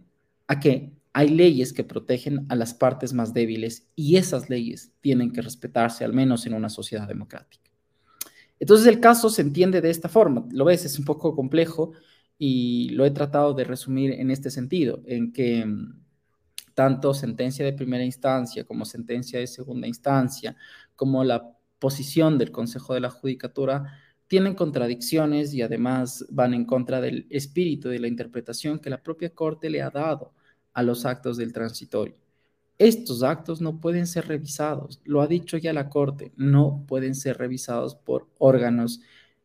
[0.48, 5.32] a que hay leyes que protegen a las partes más débiles y esas leyes tienen
[5.32, 7.70] que respetarse, al menos en una sociedad democrática.
[8.60, 10.46] Entonces el caso se entiende de esta forma.
[10.52, 11.92] Lo ves, es un poco complejo
[12.38, 16.00] y lo he tratado de resumir en este sentido, en que mm,
[16.74, 20.56] tanto sentencia de primera instancia como sentencia de segunda instancia,
[20.94, 27.00] como la posición del Consejo de la Judicatura, tienen contradicciones y además van en contra
[27.00, 30.34] del espíritu de la interpretación que la propia Corte le ha dado
[30.72, 32.14] a los actos del transitorio.
[32.78, 37.36] Estos actos no pueden ser revisados, lo ha dicho ya la Corte, no pueden ser
[37.36, 39.00] revisados por órganos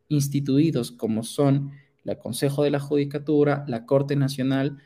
[0.08, 1.72] instituidos como son
[2.06, 4.78] el Consejo de la Judicatura, la Corte Nacional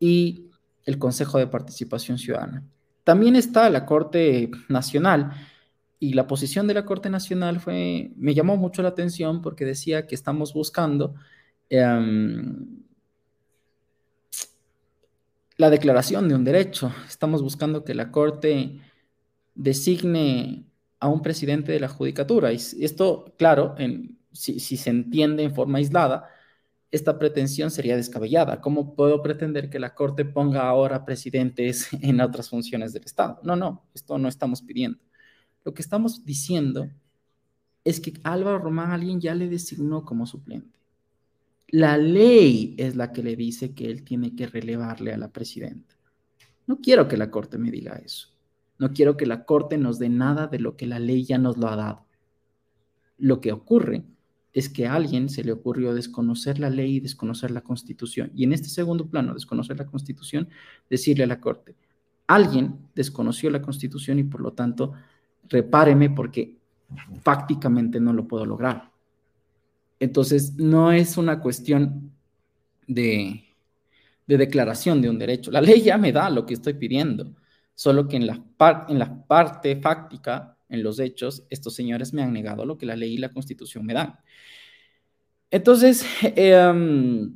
[0.00, 0.46] y
[0.84, 2.64] el Consejo de Participación Ciudadana.
[3.04, 5.32] También está la Corte Nacional
[6.00, 10.06] y la posición de la Corte Nacional fue, me llamó mucho la atención porque decía
[10.06, 11.14] que estamos buscando
[11.68, 12.84] em,
[15.58, 16.92] la declaración de un derecho.
[17.06, 18.80] Estamos buscando que la Corte
[19.54, 20.64] designe
[21.00, 22.52] a un presidente de la judicatura.
[22.52, 23.74] Y esto, claro,
[24.32, 26.28] si, se entiende en forma aislada,
[26.92, 28.60] esta pretensión sería descabellada.
[28.60, 33.40] ¿Cómo puedo pretender que la Corte ponga ahora presidentes en otras funciones del Estado?
[33.42, 34.98] No, no, esto no estamos pidiendo.
[35.64, 36.88] Lo que estamos diciendo
[37.82, 40.77] es que Álvaro Román alguien ya le designó como suplente.
[41.70, 45.94] La ley es la que le dice que él tiene que relevarle a la presidenta.
[46.66, 48.28] No quiero que la Corte me diga eso.
[48.78, 51.58] No quiero que la Corte nos dé nada de lo que la ley ya nos
[51.58, 52.06] lo ha dado.
[53.18, 54.04] Lo que ocurre
[54.52, 58.32] es que a alguien se le ocurrió desconocer la ley y desconocer la Constitución.
[58.34, 60.48] Y en este segundo plano, desconocer la Constitución,
[60.88, 61.76] decirle a la Corte,
[62.26, 64.94] alguien desconoció la Constitución y por lo tanto,
[65.48, 66.56] repáreme porque
[67.22, 68.87] fácticamente no lo puedo lograr.
[70.00, 72.12] Entonces, no es una cuestión
[72.86, 73.44] de,
[74.26, 75.50] declaración de un derecho.
[75.50, 77.34] La ley ya me da lo que estoy pidiendo,
[77.74, 78.44] solo que en la,
[78.88, 82.96] en la parte fáctica, en los hechos, estos señores me han negado lo que la
[82.96, 84.18] ley y la constitución me dan.
[85.50, 87.32] Entonces, em,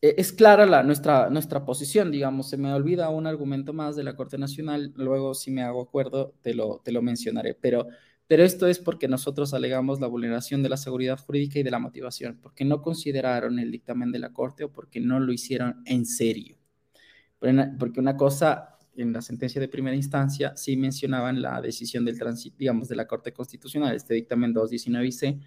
[0.00, 4.04] e, es clara la, nuestra, nuestra posición, digamos, se me olvida un argumento más de
[4.04, 7.86] la Corte Nacional, luego si me hago acuerdo te lo, te lo mencionaré, pero
[8.26, 11.78] pero esto es porque nosotros alegamos la vulneración de la seguridad jurídica y de la
[11.78, 16.06] motivación, porque no consideraron el dictamen de la Corte o porque no lo hicieron en
[16.06, 16.56] serio.
[17.38, 22.18] Porque una cosa, en la sentencia de primera instancia, sí mencionaban la decisión del
[22.58, 25.40] digamos, de la Corte Constitucional, este dictamen 219C,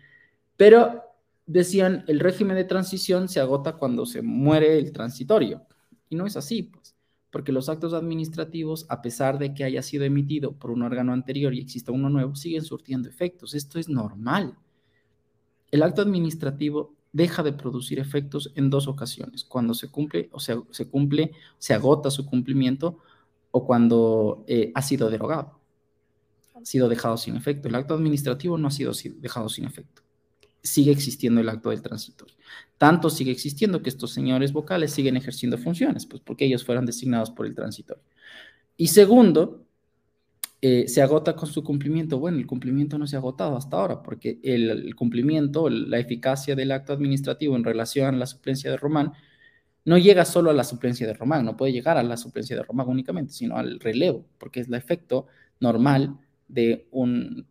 [0.55, 1.03] pero
[1.45, 5.65] decían el régimen de transición se agota cuando se muere el transitorio.
[6.07, 6.95] Y no es así, pues
[7.31, 11.53] porque los actos administrativos, a pesar de que haya sido emitido por un órgano anterior
[11.53, 13.53] y exista uno nuevo, siguen surtiendo efectos.
[13.53, 14.57] Esto es normal.
[15.71, 20.61] El acto administrativo deja de producir efectos en dos ocasiones, cuando se cumple o sea,
[20.71, 22.99] se cumple, se agota su cumplimiento
[23.51, 25.59] o cuando eh, ha sido derogado,
[26.55, 27.67] ha sido dejado sin efecto.
[27.67, 30.03] El acto administrativo no ha sido dejado sin efecto
[30.61, 32.35] sigue existiendo el acto del transitorio.
[32.77, 37.31] Tanto sigue existiendo que estos señores vocales siguen ejerciendo funciones, pues porque ellos fueron designados
[37.31, 38.03] por el transitorio.
[38.77, 39.65] Y segundo,
[40.61, 42.19] eh, se agota con su cumplimiento.
[42.19, 46.71] Bueno, el cumplimiento no se ha agotado hasta ahora, porque el, cumplimiento, la eficacia del
[46.71, 49.13] acto administrativo en relación a la suplencia de Román,
[49.85, 52.63] no llega solo a la suplencia de Román, no puede llegar a la suplencia de
[52.63, 55.27] Román únicamente, sino al relevo, porque es el efecto
[55.59, 57.47] normal de un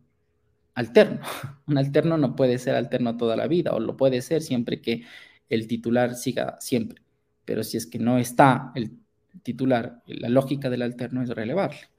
[0.79, 1.19] alterno.
[1.67, 5.03] Un alterno no puede ser alterno toda la vida, o lo puede ser siempre que
[5.49, 7.01] el titular siga siempre.
[7.45, 8.97] Pero si es que no está el
[9.43, 11.89] titular, la lógica del alterno es relevarle.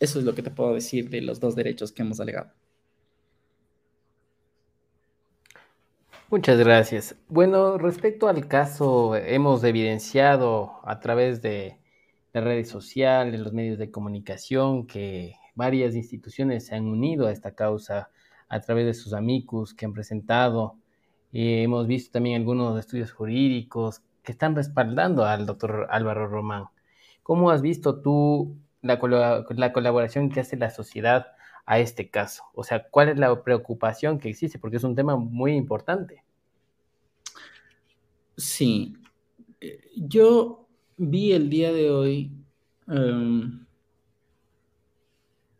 [0.00, 2.52] Eso es lo que te puedo decir de los dos derechos que hemos alegado.
[6.30, 7.16] Muchas gracias.
[7.28, 11.78] Bueno, respecto al caso, hemos evidenciado a través de
[12.32, 17.54] las redes sociales, los medios de comunicación, que varias instituciones se han unido a esta
[17.54, 18.10] causa
[18.48, 20.78] a través de sus amicus que han presentado.
[21.32, 26.66] y hemos visto también algunos estudios jurídicos que están respaldando al doctor Álvaro Román.
[27.22, 29.00] ¿Cómo has visto tú la,
[29.50, 31.26] la colaboración que hace la sociedad
[31.66, 32.44] a este caso?
[32.54, 34.58] O sea, ¿cuál es la preocupación que existe?
[34.58, 36.22] Porque es un tema muy importante.
[38.36, 38.96] Sí,
[39.60, 42.32] eh, yo vi el día de hoy
[42.88, 43.64] em,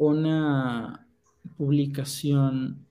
[0.07, 1.07] una
[1.57, 2.87] publicación,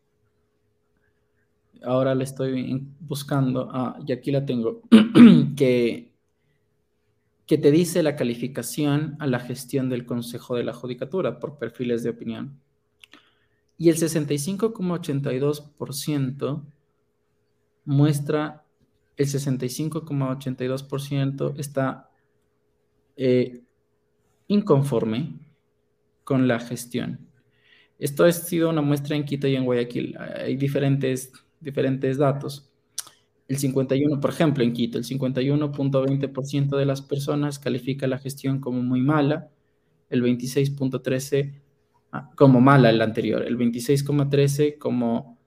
[1.84, 4.82] ahora la estoy buscando, ah, y aquí la tengo,
[5.55, 6.14] que
[7.45, 12.03] que te dice la calificación a la gestión del Consejo de la Judicatura por perfiles
[12.03, 12.61] de opinión.
[13.78, 16.64] Y el 65,82%
[17.86, 18.66] muestra,
[19.18, 22.09] el 65,82% está
[23.18, 23.61] eh,
[24.47, 25.34] inconforme
[26.24, 27.28] con la gestión.
[28.00, 30.18] Esto ha sido una muestra en Quito y en Guayaquil.
[30.18, 32.70] Hay diferentes, diferentes datos.
[33.48, 38.82] El 51, por ejemplo, en Quito, el 51.20% de las personas califica la gestión como
[38.82, 39.50] muy mala,
[40.10, 41.62] el 26.13
[42.12, 45.38] ah, como mala el anterior, el 26.13 como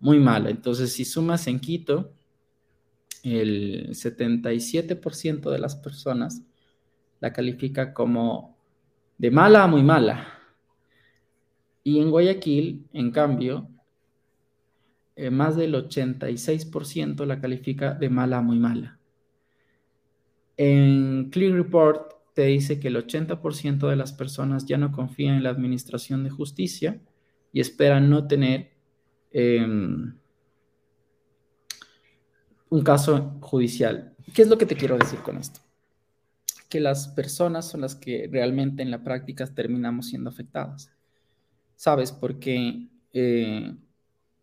[0.00, 0.50] muy mala.
[0.50, 2.12] Entonces, si sumas en Quito,
[3.22, 6.42] el 77% de las personas
[7.20, 8.57] la califica como
[9.18, 10.26] de mala a muy mala.
[11.82, 13.68] Y en Guayaquil, en cambio,
[15.16, 18.98] eh, más del 86% la califica de mala a muy mala.
[20.56, 25.42] En Clear Report te dice que el 80% de las personas ya no confían en
[25.42, 27.00] la administración de justicia
[27.52, 28.70] y esperan no tener
[29.32, 30.14] em,
[32.70, 34.14] un caso judicial.
[34.34, 35.60] ¿Qué es lo que te quiero decir con esto?
[36.68, 40.90] Que las personas son las que realmente en la práctica terminamos siendo afectadas.
[41.76, 42.12] ¿Sabes?
[42.12, 43.74] Porque eh,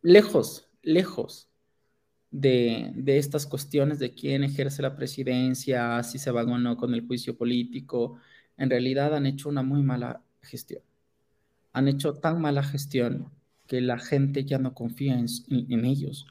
[0.02, 1.50] lejos lejos
[2.32, 7.06] de, estas cuestiones de quién ejerce la presidencia, si se van o no con el
[7.06, 8.20] juicio político,
[8.58, 10.82] en realidad han hecho una muy mala gestión.
[11.74, 13.32] Han hecho tan mala gestión
[13.68, 16.28] que la gente ya no confía en, ellos,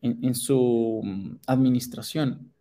[0.00, 2.52] en, su mm, administración.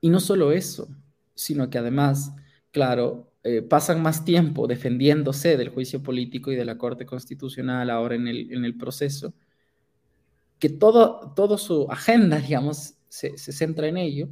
[0.00, 0.88] Y no solo eso,
[1.34, 2.34] sino que además,
[2.70, 8.14] claro, eh, pasan más tiempo defendiéndose del juicio político y de la Corte Constitucional ahora
[8.14, 9.34] en el proceso,
[10.62, 14.28] que todo, todo su agenda, digamos, se, centra en ello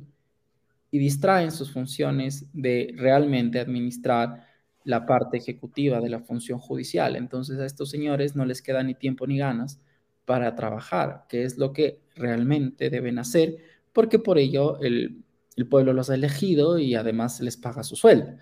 [0.92, 4.46] y distraen sus funciones de realmente administrar
[4.84, 7.16] la parte ejecutiva de la función judicial.
[7.16, 9.80] Entonces a estos señores no les queda ni tiempo ni ganas
[10.24, 13.56] para trabajar, que es lo que realmente deben hacer,
[13.92, 15.24] porque por ello el,
[15.56, 18.36] el pueblo los ha elegido y además les paga su sueldo.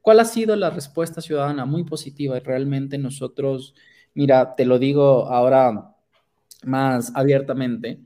[0.00, 1.66] ¿Cuál ha sido la respuesta ciudadana?
[1.66, 3.74] Muy positiva y realmente nosotros,
[4.14, 5.94] mira, te lo digo ahora
[6.64, 8.00] más abiertamente,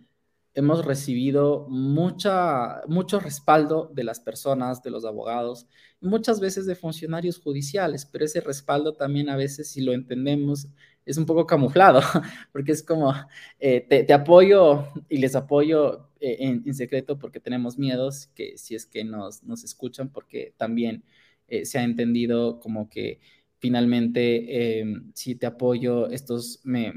[0.54, 5.66] hemos recibido mucha, mucho respaldo de las personas, de los abogados,
[6.00, 10.68] muchas veces de funcionarios judiciales, pero ese respaldo también a veces, si lo entendemos,
[11.04, 12.00] es un poco camuflado,
[12.52, 13.14] porque es como,
[13.60, 18.86] eh, te, apoyo y les apoyo eh, en, secreto porque tenemos miedos que si es
[18.86, 21.04] que nos, nos escuchan, porque también
[21.48, 23.20] eh, se ha entendido como que
[23.58, 26.92] finalmente, em, si te apoyo, estos me,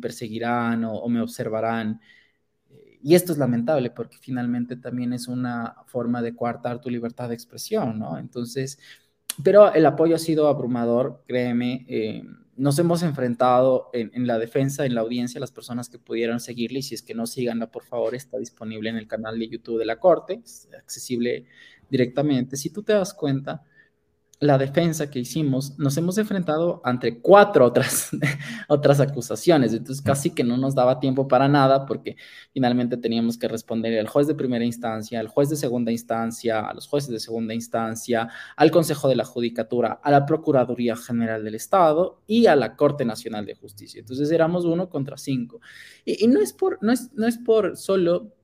[0.00, 2.00] perseguirán o, me observarán.
[3.02, 7.34] Y esto es lamentable porque finalmente también es una forma de coartar tu libertad de
[7.34, 8.18] expresión, ¿no?
[8.18, 8.78] Entonces,
[9.42, 11.84] pero el apoyo ha sido abrumador, créeme.
[11.88, 12.22] Eh,
[12.56, 16.82] nos hemos enfrentado en, la defensa, en la audiencia, las personas que pudieran seguirle, y
[16.82, 19.86] si es que no síganla, por favor, está disponible en el canal de YouTube de
[19.86, 21.46] la Corte, es accesible
[21.88, 22.56] directamente.
[22.56, 23.62] Si tú te das cuenta,
[24.40, 28.10] la defensa que hicimos, nos hemos enfrentado ante cuatro otras,
[28.68, 29.72] otras acusaciones.
[29.72, 32.16] Entonces, casi que no nos daba tiempo para nada porque
[32.52, 36.72] finalmente teníamos que responder al juez de primera instancia, al juez de segunda instancia, a
[36.72, 41.56] los jueces de segunda instancia, al Consejo de la Judicatura, a la Procuraduría General del
[41.56, 43.98] Estado y a la Corte Nacional de Justicia.
[43.98, 45.60] Entonces, éramos uno contra cinco.
[46.04, 48.37] Y, y no, es por, no, es, no es por solo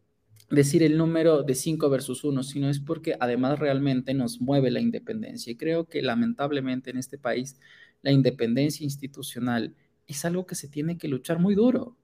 [0.55, 4.80] decir el número de 5 versus 1, sino es porque además realmente nos mueve la
[4.80, 5.52] independencia.
[5.52, 7.59] Y creo que lamentablemente en este país
[8.02, 9.74] la independencia institucional
[10.07, 11.96] es algo que se tiene que luchar muy duro,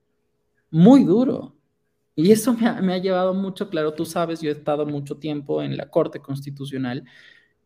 [0.70, 1.56] muy duro.
[2.14, 5.76] Y eso me ha, llevado mucho, claro, tú sabes, yo he estado mucho tiempo en
[5.76, 7.04] la Corte Constitucional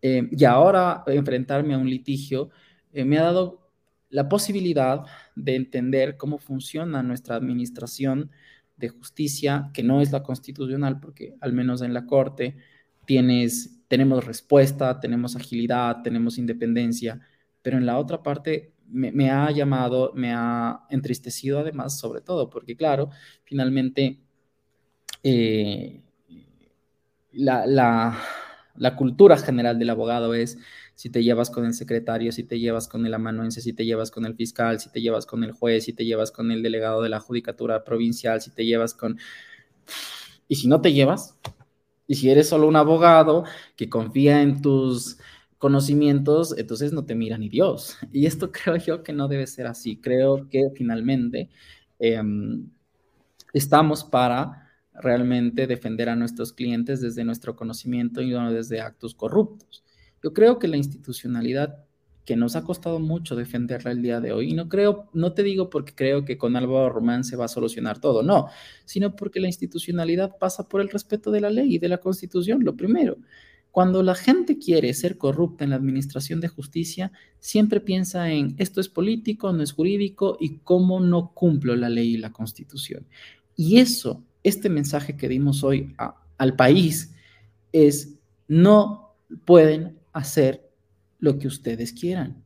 [0.02, 2.50] eh, y ahora enfrentarme a un litigio
[2.92, 3.64] eh, me ha dado
[4.10, 5.04] la posibilidad
[5.34, 8.30] de entender cómo funciona nuestra administración
[8.84, 12.56] de justicia, que no es la constitucional, porque al menos en la Corte
[13.04, 17.20] tienes, tenemos respuesta, tenemos agilidad, tenemos independencia,
[17.62, 22.76] pero en la otra parte me, ha llamado, me ha entristecido además, sobre todo, porque
[22.76, 23.10] claro,
[23.44, 24.20] finalmente
[25.22, 26.02] eh,
[27.32, 27.66] la,
[28.76, 30.58] la cultura general del abogado es
[30.94, 34.10] si te llevas con el secretario, si te llevas con el amanuense, si te llevas
[34.10, 37.02] con el fiscal, si te llevas con el juez, si te llevas con el delegado
[37.02, 39.18] de la judicatura provincial, si te llevas con...
[40.46, 41.36] Y si no te llevas,
[42.06, 43.44] y si eres solo un abogado
[43.76, 45.18] que confía en tus
[45.58, 47.96] conocimientos, entonces no te mira ni Dios.
[48.12, 49.96] Y esto creo yo que no debe ser así.
[49.96, 51.48] Creo que finalmente
[51.98, 52.68] em,
[53.52, 59.84] estamos para realmente defender a nuestros clientes desde nuestro conocimiento y no desde actos corruptos.
[60.24, 61.84] Yo creo que la institucionalidad
[62.24, 65.42] que nos ha costado mucho defenderla el día de hoy, y no creo, no te
[65.42, 68.48] digo porque creo que con Álvaro Román se va a solucionar todo, no,
[68.86, 72.64] sino porque la institucionalidad pasa por el respeto de la ley y de la constitución,
[72.64, 73.18] lo primero.
[73.70, 78.80] Cuando la gente quiere ser corrupta en la administración de justicia, siempre piensa en esto
[78.80, 83.06] es político, no es jurídico y cómo no cumplo la ley y la constitución.
[83.56, 85.94] Y eso, este mensaje que dimos hoy
[86.38, 87.14] al país
[87.72, 88.14] es
[88.48, 90.70] no pueden hacer
[91.18, 92.42] lo que ustedes quieran.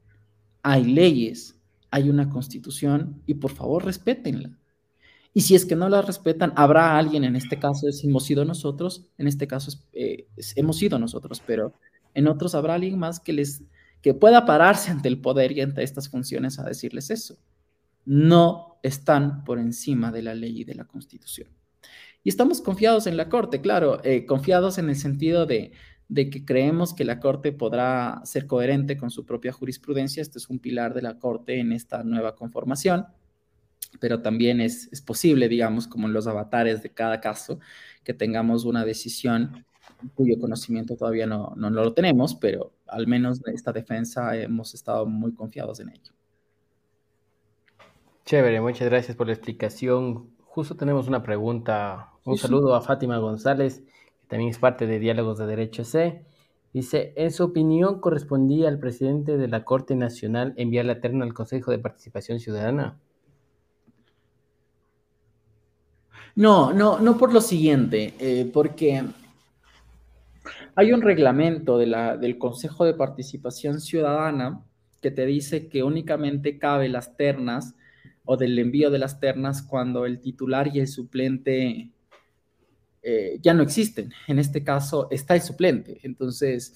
[0.63, 1.61] Hay leyes,
[1.91, 4.59] hay una constitución y por favor respétenla.
[5.33, 9.07] Y si es que no la respetan, habrá alguien, en este caso hemos sido nosotros,
[9.19, 11.75] en este caso eh, hemos sido nosotros, pero
[12.15, 13.63] en otros habrá alguien más que les
[14.03, 17.39] que pueda pararse ante el poder y ante estas funciones a decirles eso.
[18.05, 21.49] No están por encima de la ley y de la constitución.
[22.25, 25.73] Y estamos confiados en la Corte, claro, eh, confiados en el sentido de,
[26.09, 30.23] de que creemos que la Corte podrá ser coherente con su propia jurisprudencia.
[30.23, 33.07] Este es un pilar de la Corte en esta nueva conformación,
[34.01, 37.61] pero también es, posible, digamos, como en los avatares de cada caso,
[38.05, 39.65] que tengamos una decisión
[40.15, 45.07] cuyo conocimiento todavía no, no, lo tenemos, pero al menos en esta defensa hemos estado
[45.07, 46.13] muy confiados en ello.
[48.25, 50.31] Chévere, muchas gracias por la explicación.
[50.45, 52.13] Justo tenemos una pregunta.
[52.25, 53.83] Un saludo a Fátima González
[54.29, 56.25] también es parte de Diálogos de Derecho C.
[56.73, 61.33] Dice, en su opinión, ¿correspondía al presidente de la Corte Nacional enviar la terna al
[61.33, 62.99] Consejo de Participación Ciudadana?
[66.37, 69.03] No, no, no por lo siguiente, eh, porque
[70.77, 74.63] hay un reglamento de la, del Consejo de Participación Ciudadana
[75.01, 77.75] que te dice que únicamente cabe las ternas
[78.25, 81.91] o del envío de las ternas cuando el titular y el suplente
[83.03, 84.13] eh, ya no existen.
[84.27, 85.99] En este caso está el suplente.
[86.03, 86.75] Entonces,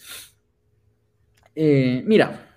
[1.55, 2.57] eh, mira,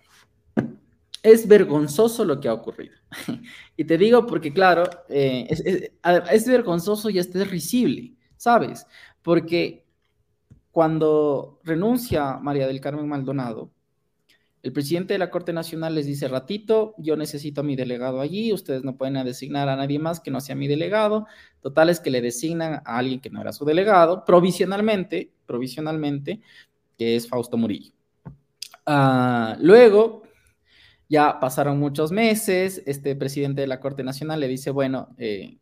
[1.22, 2.96] es vergonzoso lo que ha ocurrido.
[3.78, 8.86] y te digo porque, claro, eh, es, vergonzoso y es risible, ¿sabes?
[9.22, 9.86] Porque
[10.72, 13.72] cuando renuncia María del Carmen Maldonado,
[14.66, 18.52] el presidente de la Corte Nacional les dice, ratito, yo necesito a mi delegado allí,
[18.52, 21.28] ustedes no pueden designar a nadie más que no sea mi delegado.
[21.62, 26.42] Total es que le designan a alguien que no era su delegado, provisionalmente, provisionalmente,
[26.98, 27.94] que es Fausto Murillo.
[28.88, 30.24] Ah, luego,
[31.08, 35.60] ya pasaron muchos meses, este presidente de la Corte Nacional le dice, bueno, eh,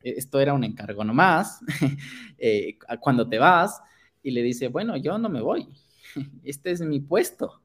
[0.00, 1.60] esto era un encargo nomás,
[2.38, 3.82] eh, cuando te vas,
[4.22, 5.68] y le dice, bueno, yo no me voy,
[6.42, 7.59] este es mi puesto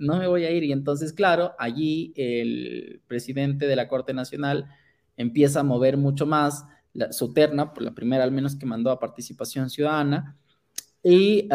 [0.00, 0.64] no me voy a ir.
[0.64, 4.66] Y entonces, claro, allí el presidente de la Corte Nacional
[5.16, 6.64] empieza a mover mucho más
[7.12, 10.36] su terna, por la primera al menos que mandó a participación ciudadana,
[11.02, 11.48] y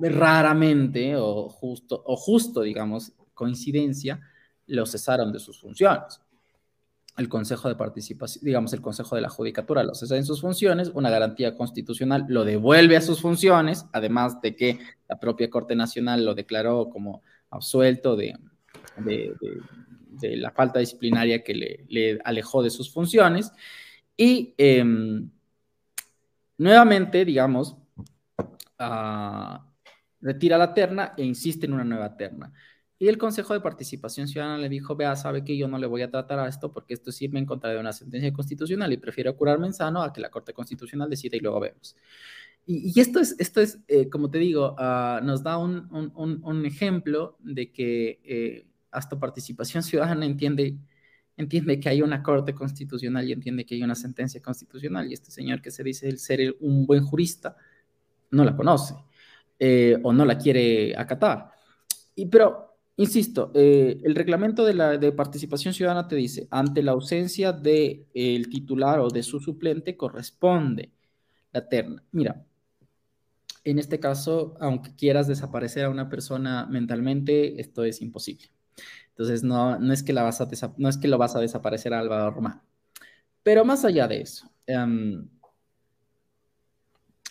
[0.00, 4.20] raramente, o justo, o justo, digamos, coincidencia,
[4.66, 6.21] lo cesaron de sus funciones
[7.16, 10.90] el Consejo de Participación, digamos, el Consejo de la Judicatura lo cesa en sus funciones,
[10.94, 16.24] una garantía constitucional lo devuelve a sus funciones, además de que la propia Corte Nacional
[16.24, 18.38] lo declaró como absuelto de,
[18.96, 23.52] de, la falta disciplinaria que le, alejó de sus funciones.
[24.16, 25.30] Y em,
[26.56, 27.76] nuevamente, digamos,
[28.78, 29.66] ah,
[30.20, 32.52] retira la terna e insiste en una nueva terna.
[33.02, 36.02] Y el Consejo de Participación Ciudadana le dijo, vea, sabe que yo no le voy
[36.02, 39.36] a tratar a esto porque esto sirve en contra de una sentencia constitucional y prefiero
[39.36, 41.96] curarme en sano a que la Corte Constitucional decida y luego vemos.
[42.64, 46.64] Y, esto es, esto es eh, como te digo, ah, nos da un, un, un,
[46.64, 50.76] ejemplo de que eh, hasta participación ciudadana entiende,
[51.36, 55.10] entiende que hay una corte constitucional y entiende que hay una sentencia constitucional.
[55.10, 57.56] Y este señor que se dice ser un buen jurista
[58.30, 58.94] no la conoce
[59.58, 61.50] eh, o no la quiere acatar.
[62.14, 67.52] Y, pero, insisto, el reglamento de, la, de participación ciudadana te dice, ante la ausencia
[67.52, 70.92] del el titular o de su suplente corresponde
[71.52, 72.02] la terna.
[72.12, 72.44] Mira,
[73.64, 78.50] en este caso, aunque quieras desaparecer a una persona mentalmente, esto es imposible.
[79.10, 81.94] Entonces, no, no, es, que la vas a no es que lo vas a desaparecer
[81.94, 82.62] a Álvaro Román.
[83.42, 85.28] Pero más allá de eso, em,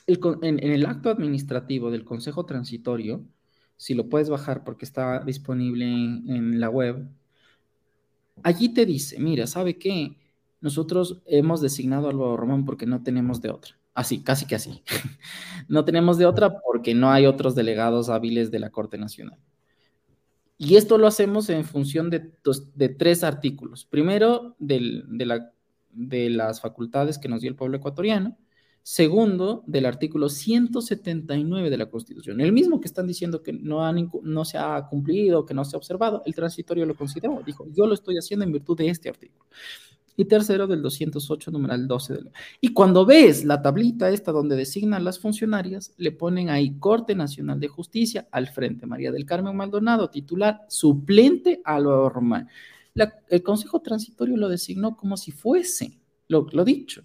[0.07, 3.25] en, el acto administrativo del Consejo Transitorio,
[3.81, 7.03] si lo puedes bajar porque está disponible en, la web,
[8.43, 10.19] allí te dice, mira, ¿sabe qué?
[10.59, 13.79] Nosotros hemos designado a Álvaro Román porque no tenemos de otra.
[13.95, 14.83] Así, casi que así.
[15.67, 19.39] no tenemos de otra porque no hay otros delegados hábiles de la Corte Nacional.
[20.59, 22.19] Y esto lo hacemos en función de,
[22.99, 23.85] tres artículos.
[23.85, 28.37] Primero, de las facultades que nos dio el pueblo ecuatoriano.
[28.83, 32.41] Segundo, del artículo 179 de la Constitución.
[32.41, 33.79] El mismo que están diciendo que no,
[34.23, 37.41] no se ha cumplido, que no se ha observado, el transitorio lo consideró.
[37.45, 39.45] Dijo, yo lo estoy haciendo en virtud de este artículo
[40.17, 42.13] y tercero del 208, numeral 12.
[42.13, 47.15] De Y cuando ves la tablita esta donde designan las funcionarias, le ponen ahí Corte
[47.15, 52.47] Nacional de Justicia al frente, María del Carmen Maldonado, titular, suplente a lo normal.
[53.29, 57.03] el Consejo Transitorio lo designó como si fuese lo dicho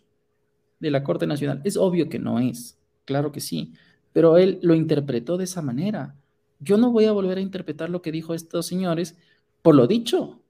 [0.79, 1.61] de la Corte Nacional.
[1.65, 3.73] Es obvio que no es, claro que sí,
[4.13, 6.15] pero él lo interpretó de esa manera.
[6.59, 9.17] Yo no voy a volver a interpretar lo que dijo estos señores
[9.63, 10.41] por lo dicho.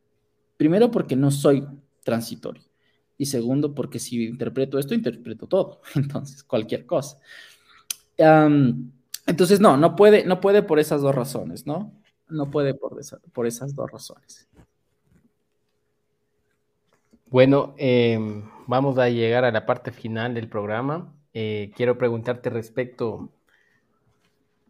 [0.57, 1.67] Primero porque no soy
[2.05, 2.63] transitorio.
[3.19, 5.81] Y segundo, porque si interpreto esto, interpreto todo.
[5.95, 7.19] Entonces, cualquier cosa.
[9.27, 11.93] entonces, no, no puede, no puede por esas dos razones, ¿no?
[12.29, 12.99] No puede por,
[13.33, 14.49] por esas dos razones.
[17.29, 21.15] Bueno, em, vamos a llegar a la parte final del programa.
[21.33, 23.31] Eh, quiero preguntarte respecto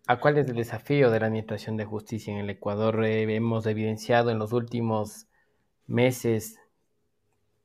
[0.06, 3.04] a cuál es el desafío de la Administración de Justicia en el Ecuador.
[3.04, 5.26] Eh, hemos evidenciado en los últimos
[5.86, 6.58] meses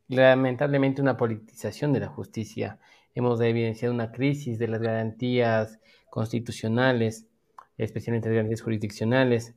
[0.07, 2.79] lamentablemente una politización de la justicia.
[3.13, 5.79] Hemos evidenciado una crisis de las garantías
[6.09, 7.27] constitucionales,
[7.77, 9.55] especialmente las garantías jurisdiccionales.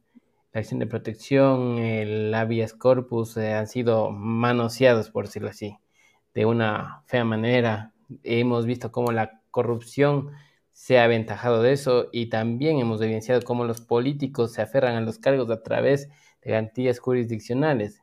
[0.53, 5.79] La acción de protección, el habeas corpus eh, han sido manoseados, por decirlo así,
[6.35, 7.93] de una fea manera.
[8.23, 10.31] Hemos visto cómo la corrupción
[10.73, 15.01] se ha aventajado de eso y también hemos evidenciado cómo los políticos se aferran a
[15.01, 16.09] los cargos a través
[16.43, 18.03] de garantías jurisdiccionales.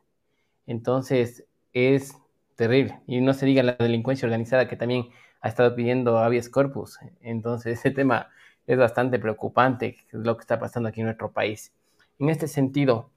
[0.66, 2.16] Entonces, es
[2.56, 3.00] terrible.
[3.06, 5.08] Y no se diga la delincuencia organizada que también
[5.40, 6.98] ha estado pidiendo habeas corpus.
[7.20, 8.28] Entonces, ese tema
[8.66, 11.72] es bastante preocupante, lo que está pasando aquí en nuestro país.
[12.18, 13.10] En este sentido,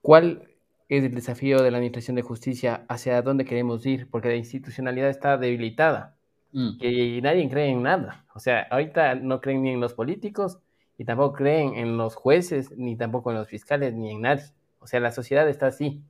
[0.00, 0.48] ¿cuál
[0.88, 2.84] es el desafío de la Administración de Justicia?
[2.88, 4.08] ¿Hacia dónde queremos ir?
[4.10, 6.16] Porque la institucionalidad está debilitada
[6.52, 6.70] mm.
[6.80, 8.24] y nadie cree en nada.
[8.34, 10.58] O sea, ahorita no creen ni en los políticos,
[10.96, 14.42] y tampoco creen en los jueces, ni tampoco en los fiscales, ni en nadie.
[14.80, 16.02] O sea, la sociedad está así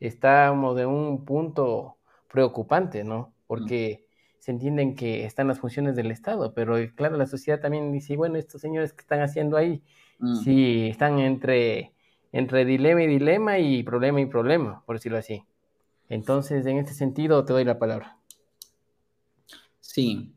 [0.00, 1.98] estamos de un punto
[2.32, 3.34] preocupante, ¿no?
[3.46, 4.06] Porque
[4.38, 8.16] se entienden que están las funciones del Estado, pero eh, claro, la sociedad también dice,
[8.16, 9.82] bueno, estos señores que están haciendo ahí,
[10.42, 11.92] sí, están entre,
[12.32, 15.44] entre dilema y dilema y problema y problema, por decirlo así.
[16.08, 18.18] Entonces, en este sentido, te doy la palabra.
[19.80, 20.34] Sí,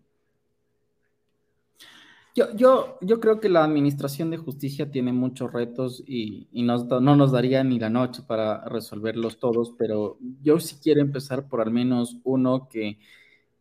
[2.35, 7.31] yo, yo, yo creo que la administración de justicia tiene muchos retos y, no nos
[7.31, 12.17] daría ni la noche para resolverlos todos, pero yo sí quiero empezar por al menos
[12.23, 12.97] uno que,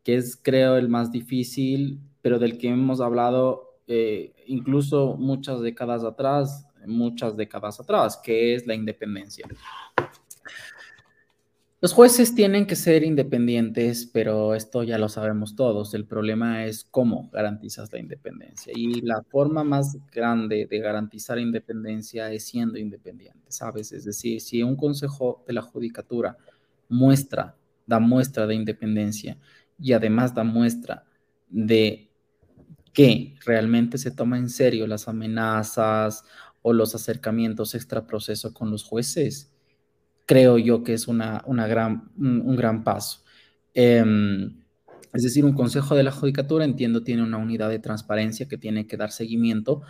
[0.06, 6.66] es, creo, el más difícil, pero del que hemos hablado eh, incluso muchas décadas atrás,
[6.86, 9.46] muchas décadas atrás, que es la independencia.
[11.82, 15.94] Los jueces tienen que ser independientes, pero esto ya lo sabemos todos.
[15.94, 18.72] El problema es cómo garantizas la independencia.
[18.76, 23.90] Y la forma más grande de garantizar independencia es siendo independiente, ¿sabes?
[23.90, 26.36] Es decir, si un consejo de la judicatura
[26.88, 29.36] muestra, da muestra de independencia
[29.76, 31.04] y además da muestra
[31.48, 32.12] de
[32.92, 36.24] que realmente se toma en serio las amenazas
[36.62, 39.52] o los acercamientos extraproceso con los jueces,
[40.26, 43.20] creo yo que es una, una gran, un, gran paso.
[43.74, 44.62] Em,
[45.12, 48.86] es decir, un consejo de la judicatura, entiendo, tiene una unidad de transparencia que tiene
[48.86, 49.82] que dar seguimiento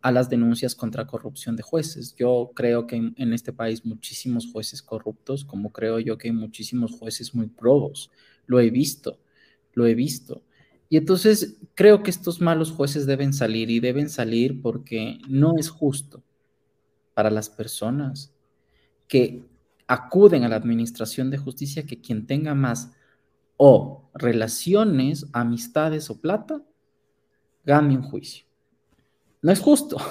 [0.00, 2.14] a las denuncias contra corrupción de jueces.
[2.16, 6.34] Yo creo que en, en, este país muchísimos jueces corruptos, como creo yo que hay
[6.34, 8.10] muchísimos jueces muy probos.
[8.46, 9.18] Lo he visto,
[9.72, 10.42] lo he visto.
[10.88, 15.68] Y entonces creo que estos malos jueces deben salir y deben salir porque no es
[15.68, 16.22] justo
[17.14, 18.32] para las personas
[19.06, 19.44] que
[19.86, 22.92] acuden a la administración de justicia que quien tenga más
[23.56, 26.62] o relaciones, amistades o plata,
[27.64, 28.46] gane un juicio.
[29.42, 29.96] No es justo.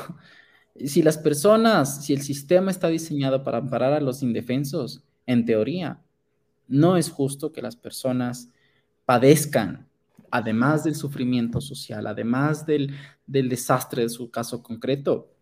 [0.86, 6.04] Si las personas, si el sistema está diseñado para amparar a los indefensos, en teoría,
[6.68, 8.52] no es justo que las personas
[9.04, 9.87] padezcan,
[10.32, 12.94] además del sufrimiento social, además del,
[13.26, 15.34] desastre de su caso concreto,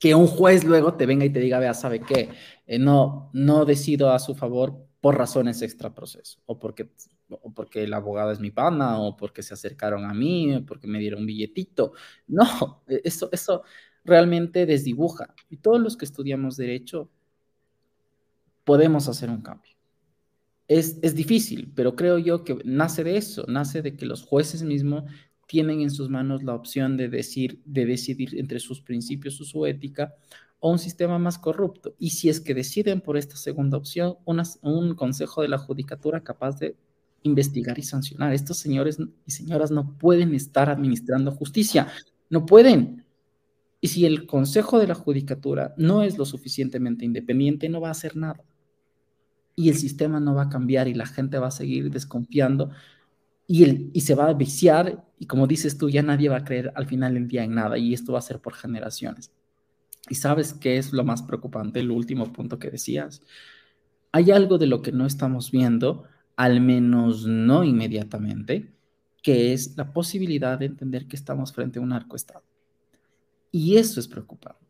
[0.00, 2.30] que un juez luego te venga y te diga, vea, ¿sabe qué?
[2.66, 6.90] Eh, no, no decido a su favor por razones extraproceso, o porque,
[7.28, 10.86] o porque el abogado es mi pana, o porque se acercaron a mí, o porque
[10.86, 11.92] me dieron un billetito.
[12.26, 13.62] No, e, eso, eso
[14.04, 15.34] realmente desdibuja.
[15.50, 17.10] Y todos los que estudiamos derecho
[18.64, 19.71] podemos hacer un cambio.
[20.78, 24.62] Es, es difícil, pero creo yo que nace de eso, nace de que los jueces
[24.62, 25.04] mismos
[25.46, 29.66] tienen en sus manos la opción de, decir, de decidir entre sus principios o su
[29.66, 30.14] ética
[30.60, 31.94] o un sistema más corrupto.
[31.98, 36.58] Y si es que deciden por esta segunda opción, un consejo de la judicatura capaz
[36.58, 36.76] de
[37.22, 38.32] investigar y sancionar.
[38.32, 41.88] Estos señores y señoras no pueden estar administrando justicia,
[42.30, 43.04] no pueden.
[43.80, 47.92] Y si el consejo de la judicatura no es lo suficientemente independiente, no va a
[47.92, 48.42] hacer nada.
[49.54, 52.70] Y el sistema no va a cambiar y la gente va a seguir desconfiando
[53.46, 56.72] y, y se va a viciar y como dices tú, ya nadie va a creer
[56.74, 59.30] al final del día en nada y esto va a ser por generaciones.
[60.08, 63.22] Y sabes qué es lo más preocupante, el último punto que decías.
[64.10, 68.72] Hay algo de lo que no estamos viendo, al menos no inmediatamente,
[69.22, 72.42] que es la posibilidad de entender que estamos frente a un arcoestado.
[73.52, 74.61] Y eso es preocupante,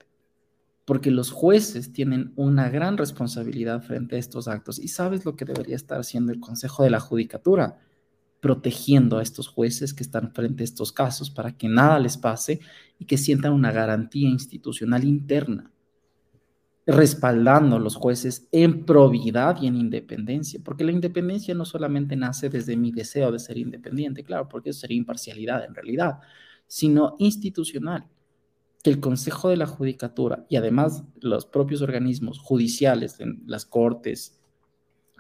[0.85, 4.79] porque los jueces tienen una gran responsabilidad frente a estos actos.
[4.79, 7.79] ¿Y sabes lo que debería estar haciendo el Consejo de la Judicatura?
[8.43, 12.59] protegiendo a estos jueces que están frente a estos casos para que nada les pase
[12.99, 15.71] y que sientan una garantía institucional interna,
[16.85, 22.49] respaldando a los jueces en probidad y en independencia, porque la independencia no solamente nace
[22.49, 26.19] desde mi deseo de ser independiente, claro, porque eso sería imparcialidad en realidad,
[26.67, 28.09] sino institucional,
[28.83, 33.17] que el Consejo de la Judicatura y además los propios organismos judiciales,
[33.47, 34.41] las cortes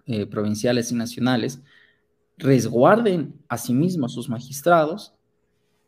[0.06, 1.62] eh, provinciales y nacionales,
[2.38, 5.14] resguarden a sí mismos a sus magistrados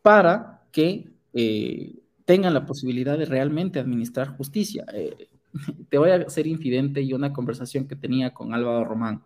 [0.01, 4.85] para que eh, tengan la posibilidad de realmente administrar justicia.
[4.93, 5.27] Eh,
[5.89, 9.23] te voy a hacer infidente y una conversación que tenía con Álvaro Román.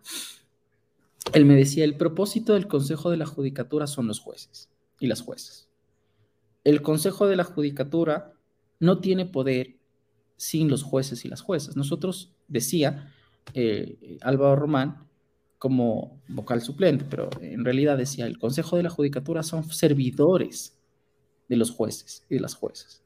[1.34, 4.70] Él me decía, el propósito del Consejo de la Judicatura son los jueces
[5.00, 5.68] y las jueces.
[6.64, 8.34] El Consejo de la Judicatura
[8.80, 9.76] no tiene poder
[10.38, 11.76] sin los jueces y las juezas.
[11.76, 13.14] Nosotros, decía
[13.54, 15.10] eh, Álvaro Román,
[15.58, 20.78] como vocal suplente, pero en realidad decía, el Consejo de la Judicatura son servidores
[21.50, 23.04] de los jueces y de las jueces.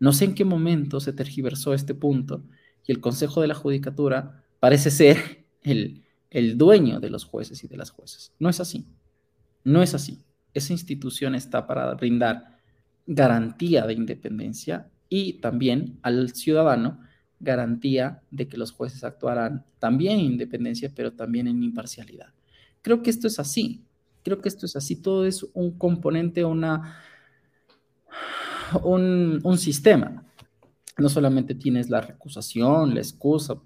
[0.00, 2.42] No sé en qué momento se tergiversó este punto
[2.84, 7.68] y el Consejo de la Judicatura parece ser el, el dueño de los jueces y
[7.68, 8.32] de las jueces.
[8.40, 8.84] No es así.
[9.62, 10.24] No es así.
[10.54, 12.58] Esa institución está para brindar
[13.06, 16.98] garantía de independencia y también al ciudadano
[17.38, 22.32] garantía de que los jueces actuarán también en independencia, pero también en imparcialidad.
[22.80, 23.84] Creo que esto es así,
[24.24, 26.96] creo que esto es así, todo es un componente, una,
[28.82, 30.24] un, sistema.
[30.96, 33.60] No solamente tienes la recusación, la excusa,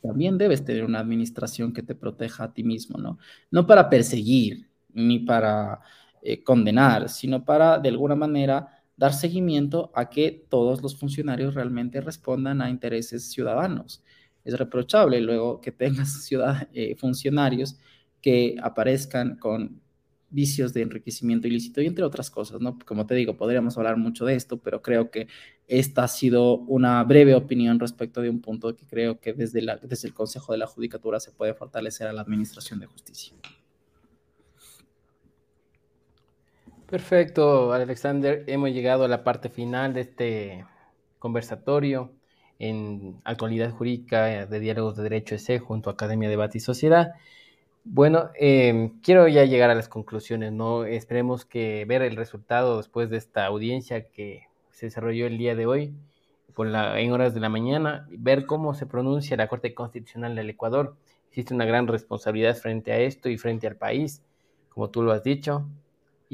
[0.00, 3.18] también debes tener una administración que te proteja a ti mismo, ¿no?
[3.50, 5.80] No para perseguir ni para
[6.22, 12.00] eh, condenar, sino para, de alguna manera, dar seguimiento a que todos los funcionarios realmente
[12.00, 14.00] respondan a intereses ciudadanos.
[14.44, 17.76] Es reprochable luego que tengas ciudad, eh, funcionarios
[18.20, 19.80] que aparezcan con
[20.30, 22.78] vicios de enriquecimiento ilícito y entre otras cosas, ¿no?
[22.86, 25.26] Como te digo, podríamos hablar mucho de esto, pero creo que
[25.66, 30.14] esta ha sido una breve opinión respecto de un punto que creo que desde, el
[30.14, 33.34] Consejo de la Judicatura se puede fortalecer a la Administración de Justicia.
[36.92, 38.44] Perfecto, Alexander.
[38.46, 40.66] Hemos llegado a la parte final de este
[41.18, 42.12] conversatorio
[42.58, 47.14] en actualidad jurídica de diálogos de derecho ESE junto a Academia Debate y Sociedad.
[47.84, 50.84] Bueno, em, quiero ya llegar a las conclusiones, ¿no?
[50.84, 55.64] Esperemos que ver el resultado después de esta audiencia que se desarrolló el día de
[55.64, 55.94] hoy
[56.52, 60.50] por la, en horas de la mañana, ver cómo se pronuncia la Corte Constitucional del
[60.50, 60.94] Ecuador.
[61.28, 64.22] Existe una gran responsabilidad frente a esto y frente al país,
[64.68, 65.66] como tú lo has dicho,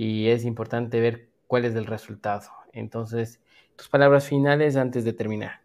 [0.00, 2.48] y es importante ver cuál es el resultado.
[2.72, 3.40] Entonces,
[3.74, 5.60] tus palabras finales antes de terminar.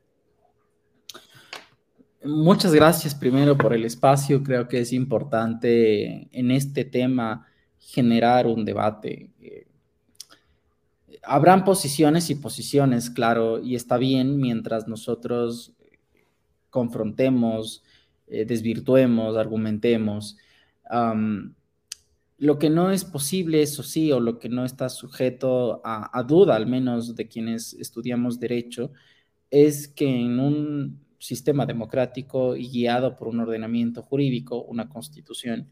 [2.24, 4.42] Muchas gracias primero por el espacio.
[4.42, 7.46] Creo que es importante en este tema
[7.78, 9.30] generar un debate.
[11.22, 15.74] habrán posiciones y posiciones, claro, y está bien mientras nosotros
[16.72, 17.84] confrontemos,
[18.26, 20.38] eh, desvirtuemos, argumentemos.
[22.44, 26.58] Lo que no es posible, eso sí, o lo que no está sujeto a duda,
[26.58, 28.92] al menos de quienes estudiamos derecho,
[29.50, 35.70] es que en un sistema democrático y guiado por un ordenamiento jurídico, una constitución,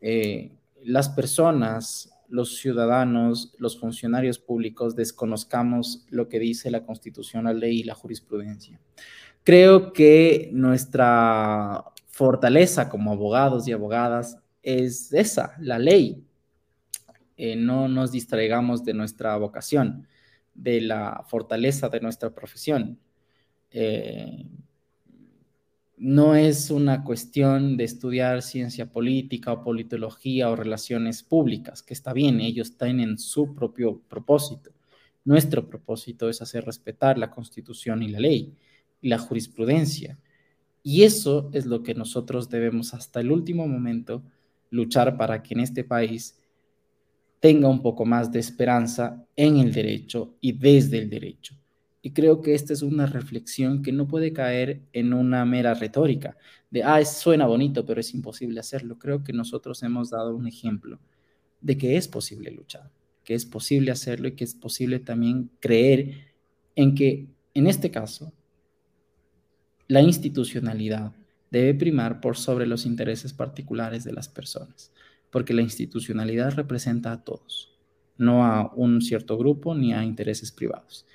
[0.00, 0.50] eh,
[0.82, 7.80] las personas, los ciudadanos, los funcionarios públicos desconozcamos lo que dice la constitución, la ley
[7.80, 8.80] y la jurisprudencia.
[9.44, 16.24] Creo que nuestra fortaleza como abogados y abogadas es esa, la ley.
[17.36, 20.08] Eh, no nos distraigamos de nuestra vocación,
[20.54, 22.98] de la fortaleza de nuestra profesión.
[23.70, 24.44] Eh,
[25.98, 32.12] no es una cuestión de estudiar ciencia política o politología o relaciones públicas, que está
[32.12, 34.72] bien, ellos tienen su propio propósito.
[35.24, 38.52] Nuestro propósito es hacer respetar la constitución y la ley
[39.00, 40.18] y la jurisprudencia.
[40.82, 44.24] Y eso es lo que nosotros debemos hasta el último momento
[44.70, 46.38] luchar para que en este país
[47.40, 51.54] tenga un poco más de esperanza en el derecho y desde el derecho.
[52.02, 56.36] Y creo que esta es una reflexión que no puede caer en una mera retórica
[56.70, 58.98] de, ah, suena bonito, pero es imposible hacerlo.
[58.98, 61.00] Creo que nosotros hemos dado un ejemplo
[61.60, 62.90] de que es posible luchar,
[63.24, 66.32] que es posible hacerlo y que es posible también creer
[66.76, 68.32] en que, en este caso,
[69.88, 71.12] la institucionalidad
[71.50, 74.92] debe primar por sobre los intereses particulares de las personas,
[75.30, 77.76] porque la institucionalidad representa a todos,
[78.16, 81.06] no a un cierto grupo ni a intereses privados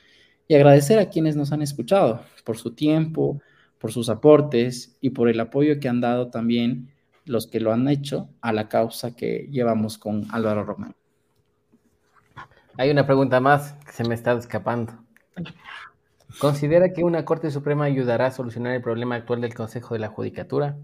[0.51, 3.41] y agradecer a quienes nos han escuchado por su tiempo,
[3.77, 6.91] por sus aportes y por el apoyo que han dado también
[7.23, 10.93] los que lo han hecho a la causa que llevamos con Álvaro Román.
[12.77, 14.91] Hay una pregunta más que se me está escapando.
[16.39, 20.09] ¿Considera que una Corte Suprema ayudará a solucionar el problema actual del Consejo de la
[20.09, 20.77] Judicatura?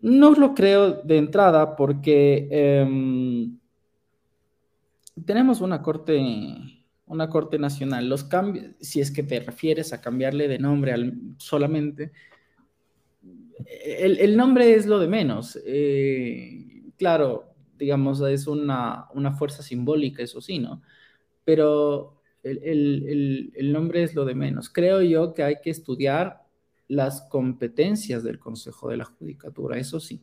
[0.00, 3.58] No lo creo de entrada porque em,
[5.24, 6.20] tenemos una Corte
[7.06, 10.92] una Corte Nacional, los cambios, si es que te refieres a cambiarle de nombre
[11.38, 12.12] solamente,
[13.84, 15.58] el, nombre es lo de menos.
[15.64, 19.08] Eh, claro, digamos, es una,
[19.38, 20.82] fuerza simbólica, eso sí, ¿no?
[21.44, 22.15] Pero
[22.46, 24.70] el, nombre es lo de menos.
[24.70, 26.44] Creo yo que hay que estudiar
[26.88, 30.20] las competencias del Consejo de la Judicatura, eso sí.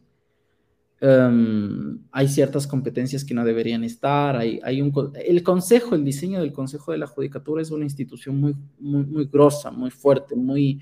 [1.02, 4.38] Em, hay ciertas competencias que no deberían estar.
[4.38, 8.56] Hay, un, el Consejo, el diseño del Consejo de la Judicatura es una institución muy,
[8.80, 10.80] muy, muy grosa, muy fuerte, muy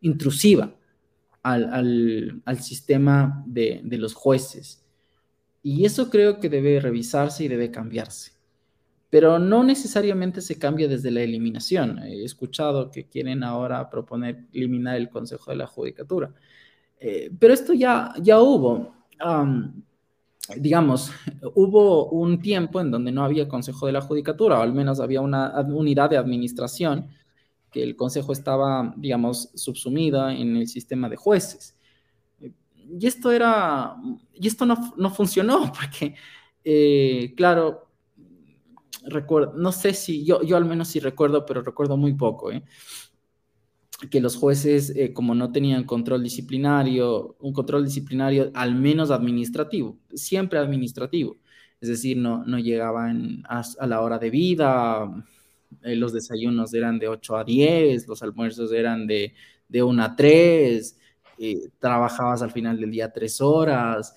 [0.00, 0.74] intrusiva
[1.42, 4.84] al, al, sistema de, de, los jueces.
[5.62, 8.37] Y eso creo que debe revisarse y debe cambiarse.
[9.10, 11.98] Pero no necesariamente se cambia desde la eliminación.
[12.00, 16.32] He escuchado que quieren ahora proponer eliminar el Consejo de la Judicatura.
[17.00, 18.94] Eh, pero esto ya, ya hubo
[20.56, 21.10] digamos,
[21.54, 25.20] hubo un tiempo en donde no había Consejo de la Judicatura, o al menos había
[25.20, 27.08] una unidad de administración,
[27.70, 31.76] que el Consejo estaba, digamos, subsumida en el sistema de jueces.
[32.40, 33.96] Y esto era,
[34.32, 36.14] y esto no, no funcionó, porque,
[36.64, 37.87] eh, claro,
[39.54, 42.62] no sé si, yo, yo al menos sí recuerdo, pero recuerdo muy poco, ¿eh?
[44.10, 49.98] que los jueces, eh, como no tenían control disciplinario, un control disciplinario al menos administrativo,
[50.14, 51.36] siempre administrativo,
[51.80, 55.08] es decir, no, no llegaban a, la hora de vida,
[55.82, 59.34] eh, los desayunos eran de 8 a 10, los almuerzos eran de,
[59.68, 60.98] de 1 a 3,
[61.38, 64.14] eh, trabajabas al final del día 3 horas,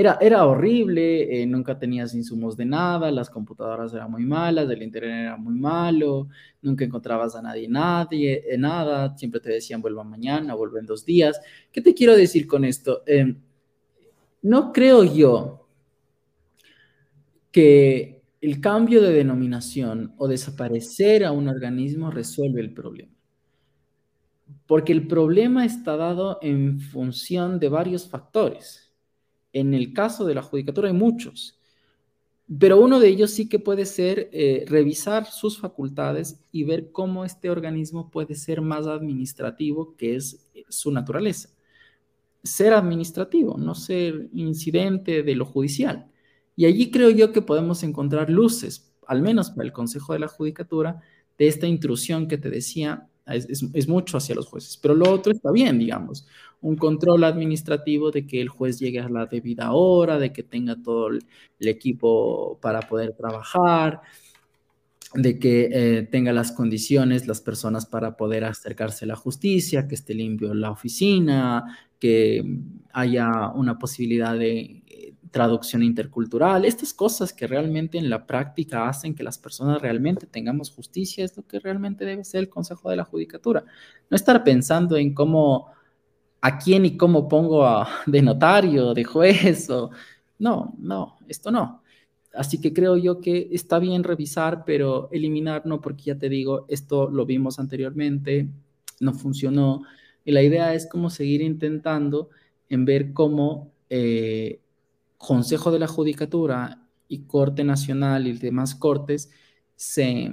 [0.00, 5.22] era, era horrible, nunca tenías insumos de nada, las computadoras eran muy malas, el internet
[5.22, 6.28] era muy malo,
[6.62, 11.40] nunca encontrabas a nadie, nadie, nada, siempre te decían vuelva mañana, vuelva en dos días.
[11.72, 13.02] ¿Qué te quiero decir con esto?
[13.06, 13.40] Em,
[14.42, 15.68] no creo yo
[17.50, 23.12] que el cambio de denominación o desaparecer a un organismo resuelve el problema.
[24.66, 28.87] porque el problema está dado en función de varios factores.
[29.58, 31.58] En el caso de la judicatura hay muchos,
[32.60, 37.24] pero uno de ellos sí que puede ser eh, revisar sus facultades y ver cómo
[37.24, 41.50] este organismo puede ser más administrativo, que es eh, su naturaleza.
[42.44, 46.08] Ser administrativo, no ser incidente de lo judicial.
[46.54, 50.28] Y allí creo yo que podemos encontrar luces, al menos para el Consejo de la
[50.28, 51.00] Judicatura,
[51.36, 54.76] de esta intrusión que te decía, es, mucho hacia los jueces.
[54.76, 56.26] Pero lo otro está bien, digamos,
[56.60, 60.76] un control administrativo de que el juez llegue a la debida hora, de que tenga
[60.82, 61.24] todo el,
[61.60, 64.00] equipo para poder trabajar,
[65.14, 69.94] de que eh, tenga las condiciones, las personas para poder acercarse a la justicia, que
[69.94, 72.44] esté limpio la oficina, que
[72.92, 74.82] haya una posibilidad de
[75.30, 80.70] traducción intercultural, estas cosas que realmente en la práctica hacen que las personas realmente tengamos
[80.70, 83.64] justicia, es lo que realmente debe ser el Consejo de la Judicatura.
[84.10, 85.68] No estar pensando en cómo,
[86.40, 89.90] a quién y cómo pongo a, de notario, de juez, o
[90.38, 91.82] no, no, esto no.
[92.34, 96.66] Así que creo yo que está bien revisar, pero eliminar no, porque ya te digo,
[96.68, 98.48] esto lo vimos anteriormente,
[99.00, 99.82] no funcionó.
[100.24, 102.30] Y la idea es cómo seguir intentando
[102.68, 104.60] en ver cómo eh,
[105.18, 109.30] Consejo de la Judicatura y Corte Nacional y demás cortes
[109.74, 110.30] se,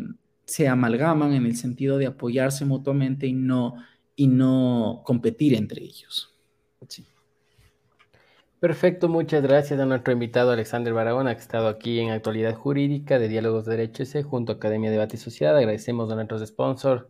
[0.68, 3.76] amalgaman en el sentido de apoyarse mutuamente y no,
[4.16, 6.32] y no competir entre ellos.
[8.60, 13.20] Perfecto, muchas gracias a nuestro invitado Alexander Barahona, que ha estado aquí en Actualidad Jurídica
[13.20, 15.56] de Diálogos de Derecho S junto a Academia de Debate y Sociedad.
[15.58, 17.06] Agradecemos a nuestros sponsors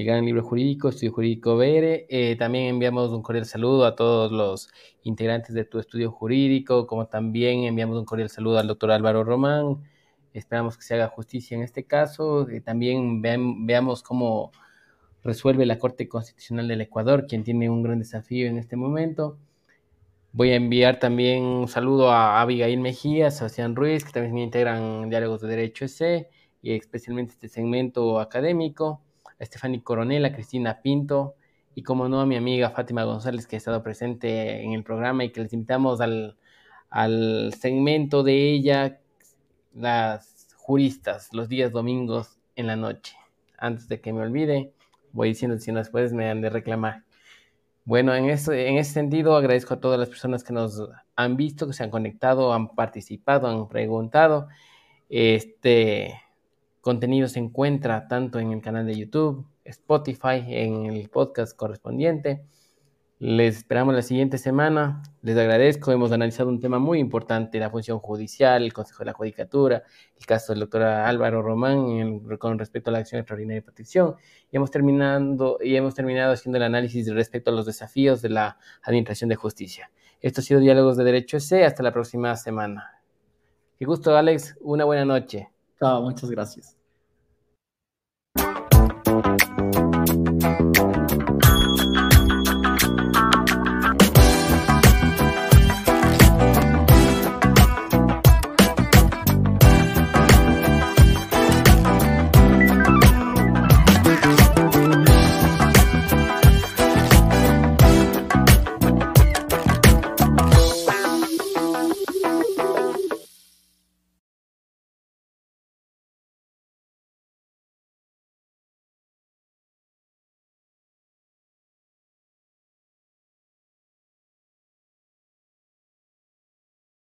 [0.00, 2.06] el Gran Libro Jurídico, Estudio Jurídico BR.
[2.08, 4.70] Eh, también enviamos un cordial saludo a todos los
[5.02, 9.82] integrantes de tu estudio jurídico, como también enviamos un cordial saludo al doctor Álvaro Román.
[10.32, 12.48] Esperamos que se haga justicia en este caso.
[12.48, 14.52] Eh, también veamos cómo
[15.22, 19.36] resuelve la Corte Constitucional del Ecuador, quien tiene un gran desafío en este momento.
[20.32, 25.42] Voy a enviar también un saludo a Abigail Mejía, Sebastián Ruiz, que también integran Diálogos
[25.42, 26.26] de Derecho S,
[26.62, 29.02] y especialmente este segmento académico
[29.40, 31.34] a Stephanie Coronel, a Cristina Pinto
[31.74, 35.24] y como no a mi amiga Fátima González que ha estado presente en el programa
[35.24, 36.36] y que les invitamos al,
[36.90, 39.00] al segmento de ella,
[39.74, 43.16] las juristas, los días domingos en la noche.
[43.56, 44.72] Antes de que me olvide,
[45.12, 47.04] voy diciendo si no después me han de reclamar.
[47.84, 50.82] Bueno, en ese, en ese sentido agradezco a todas las personas que nos
[51.16, 54.48] han visto, que se han conectado, han participado, han preguntado.
[55.08, 56.14] Este,
[56.80, 62.42] contenido se encuentra tanto en el canal de YouTube, Spotify, en el podcast correspondiente.
[63.20, 65.02] Les esperamos la siguiente semana.
[65.20, 65.92] Les agradezco.
[65.92, 69.82] Hemos analizado un tema muy importante, la función judicial, el Consejo de la Judicatura,
[70.18, 74.14] el caso del doctor Álvaro Román con respecto a la acción extraordinaria de protección.
[74.50, 78.56] Y hemos, terminando, y hemos terminado haciendo el análisis respecto a los desafíos de la
[78.84, 79.90] Administración de Justicia.
[80.22, 81.66] Esto ha sido Diálogos de Derecho C.
[81.66, 83.02] Hasta la próxima semana.
[83.78, 84.56] Qué gusto, Alex.
[84.62, 85.50] Una buena noche.
[85.80, 86.76] Muchas gracias.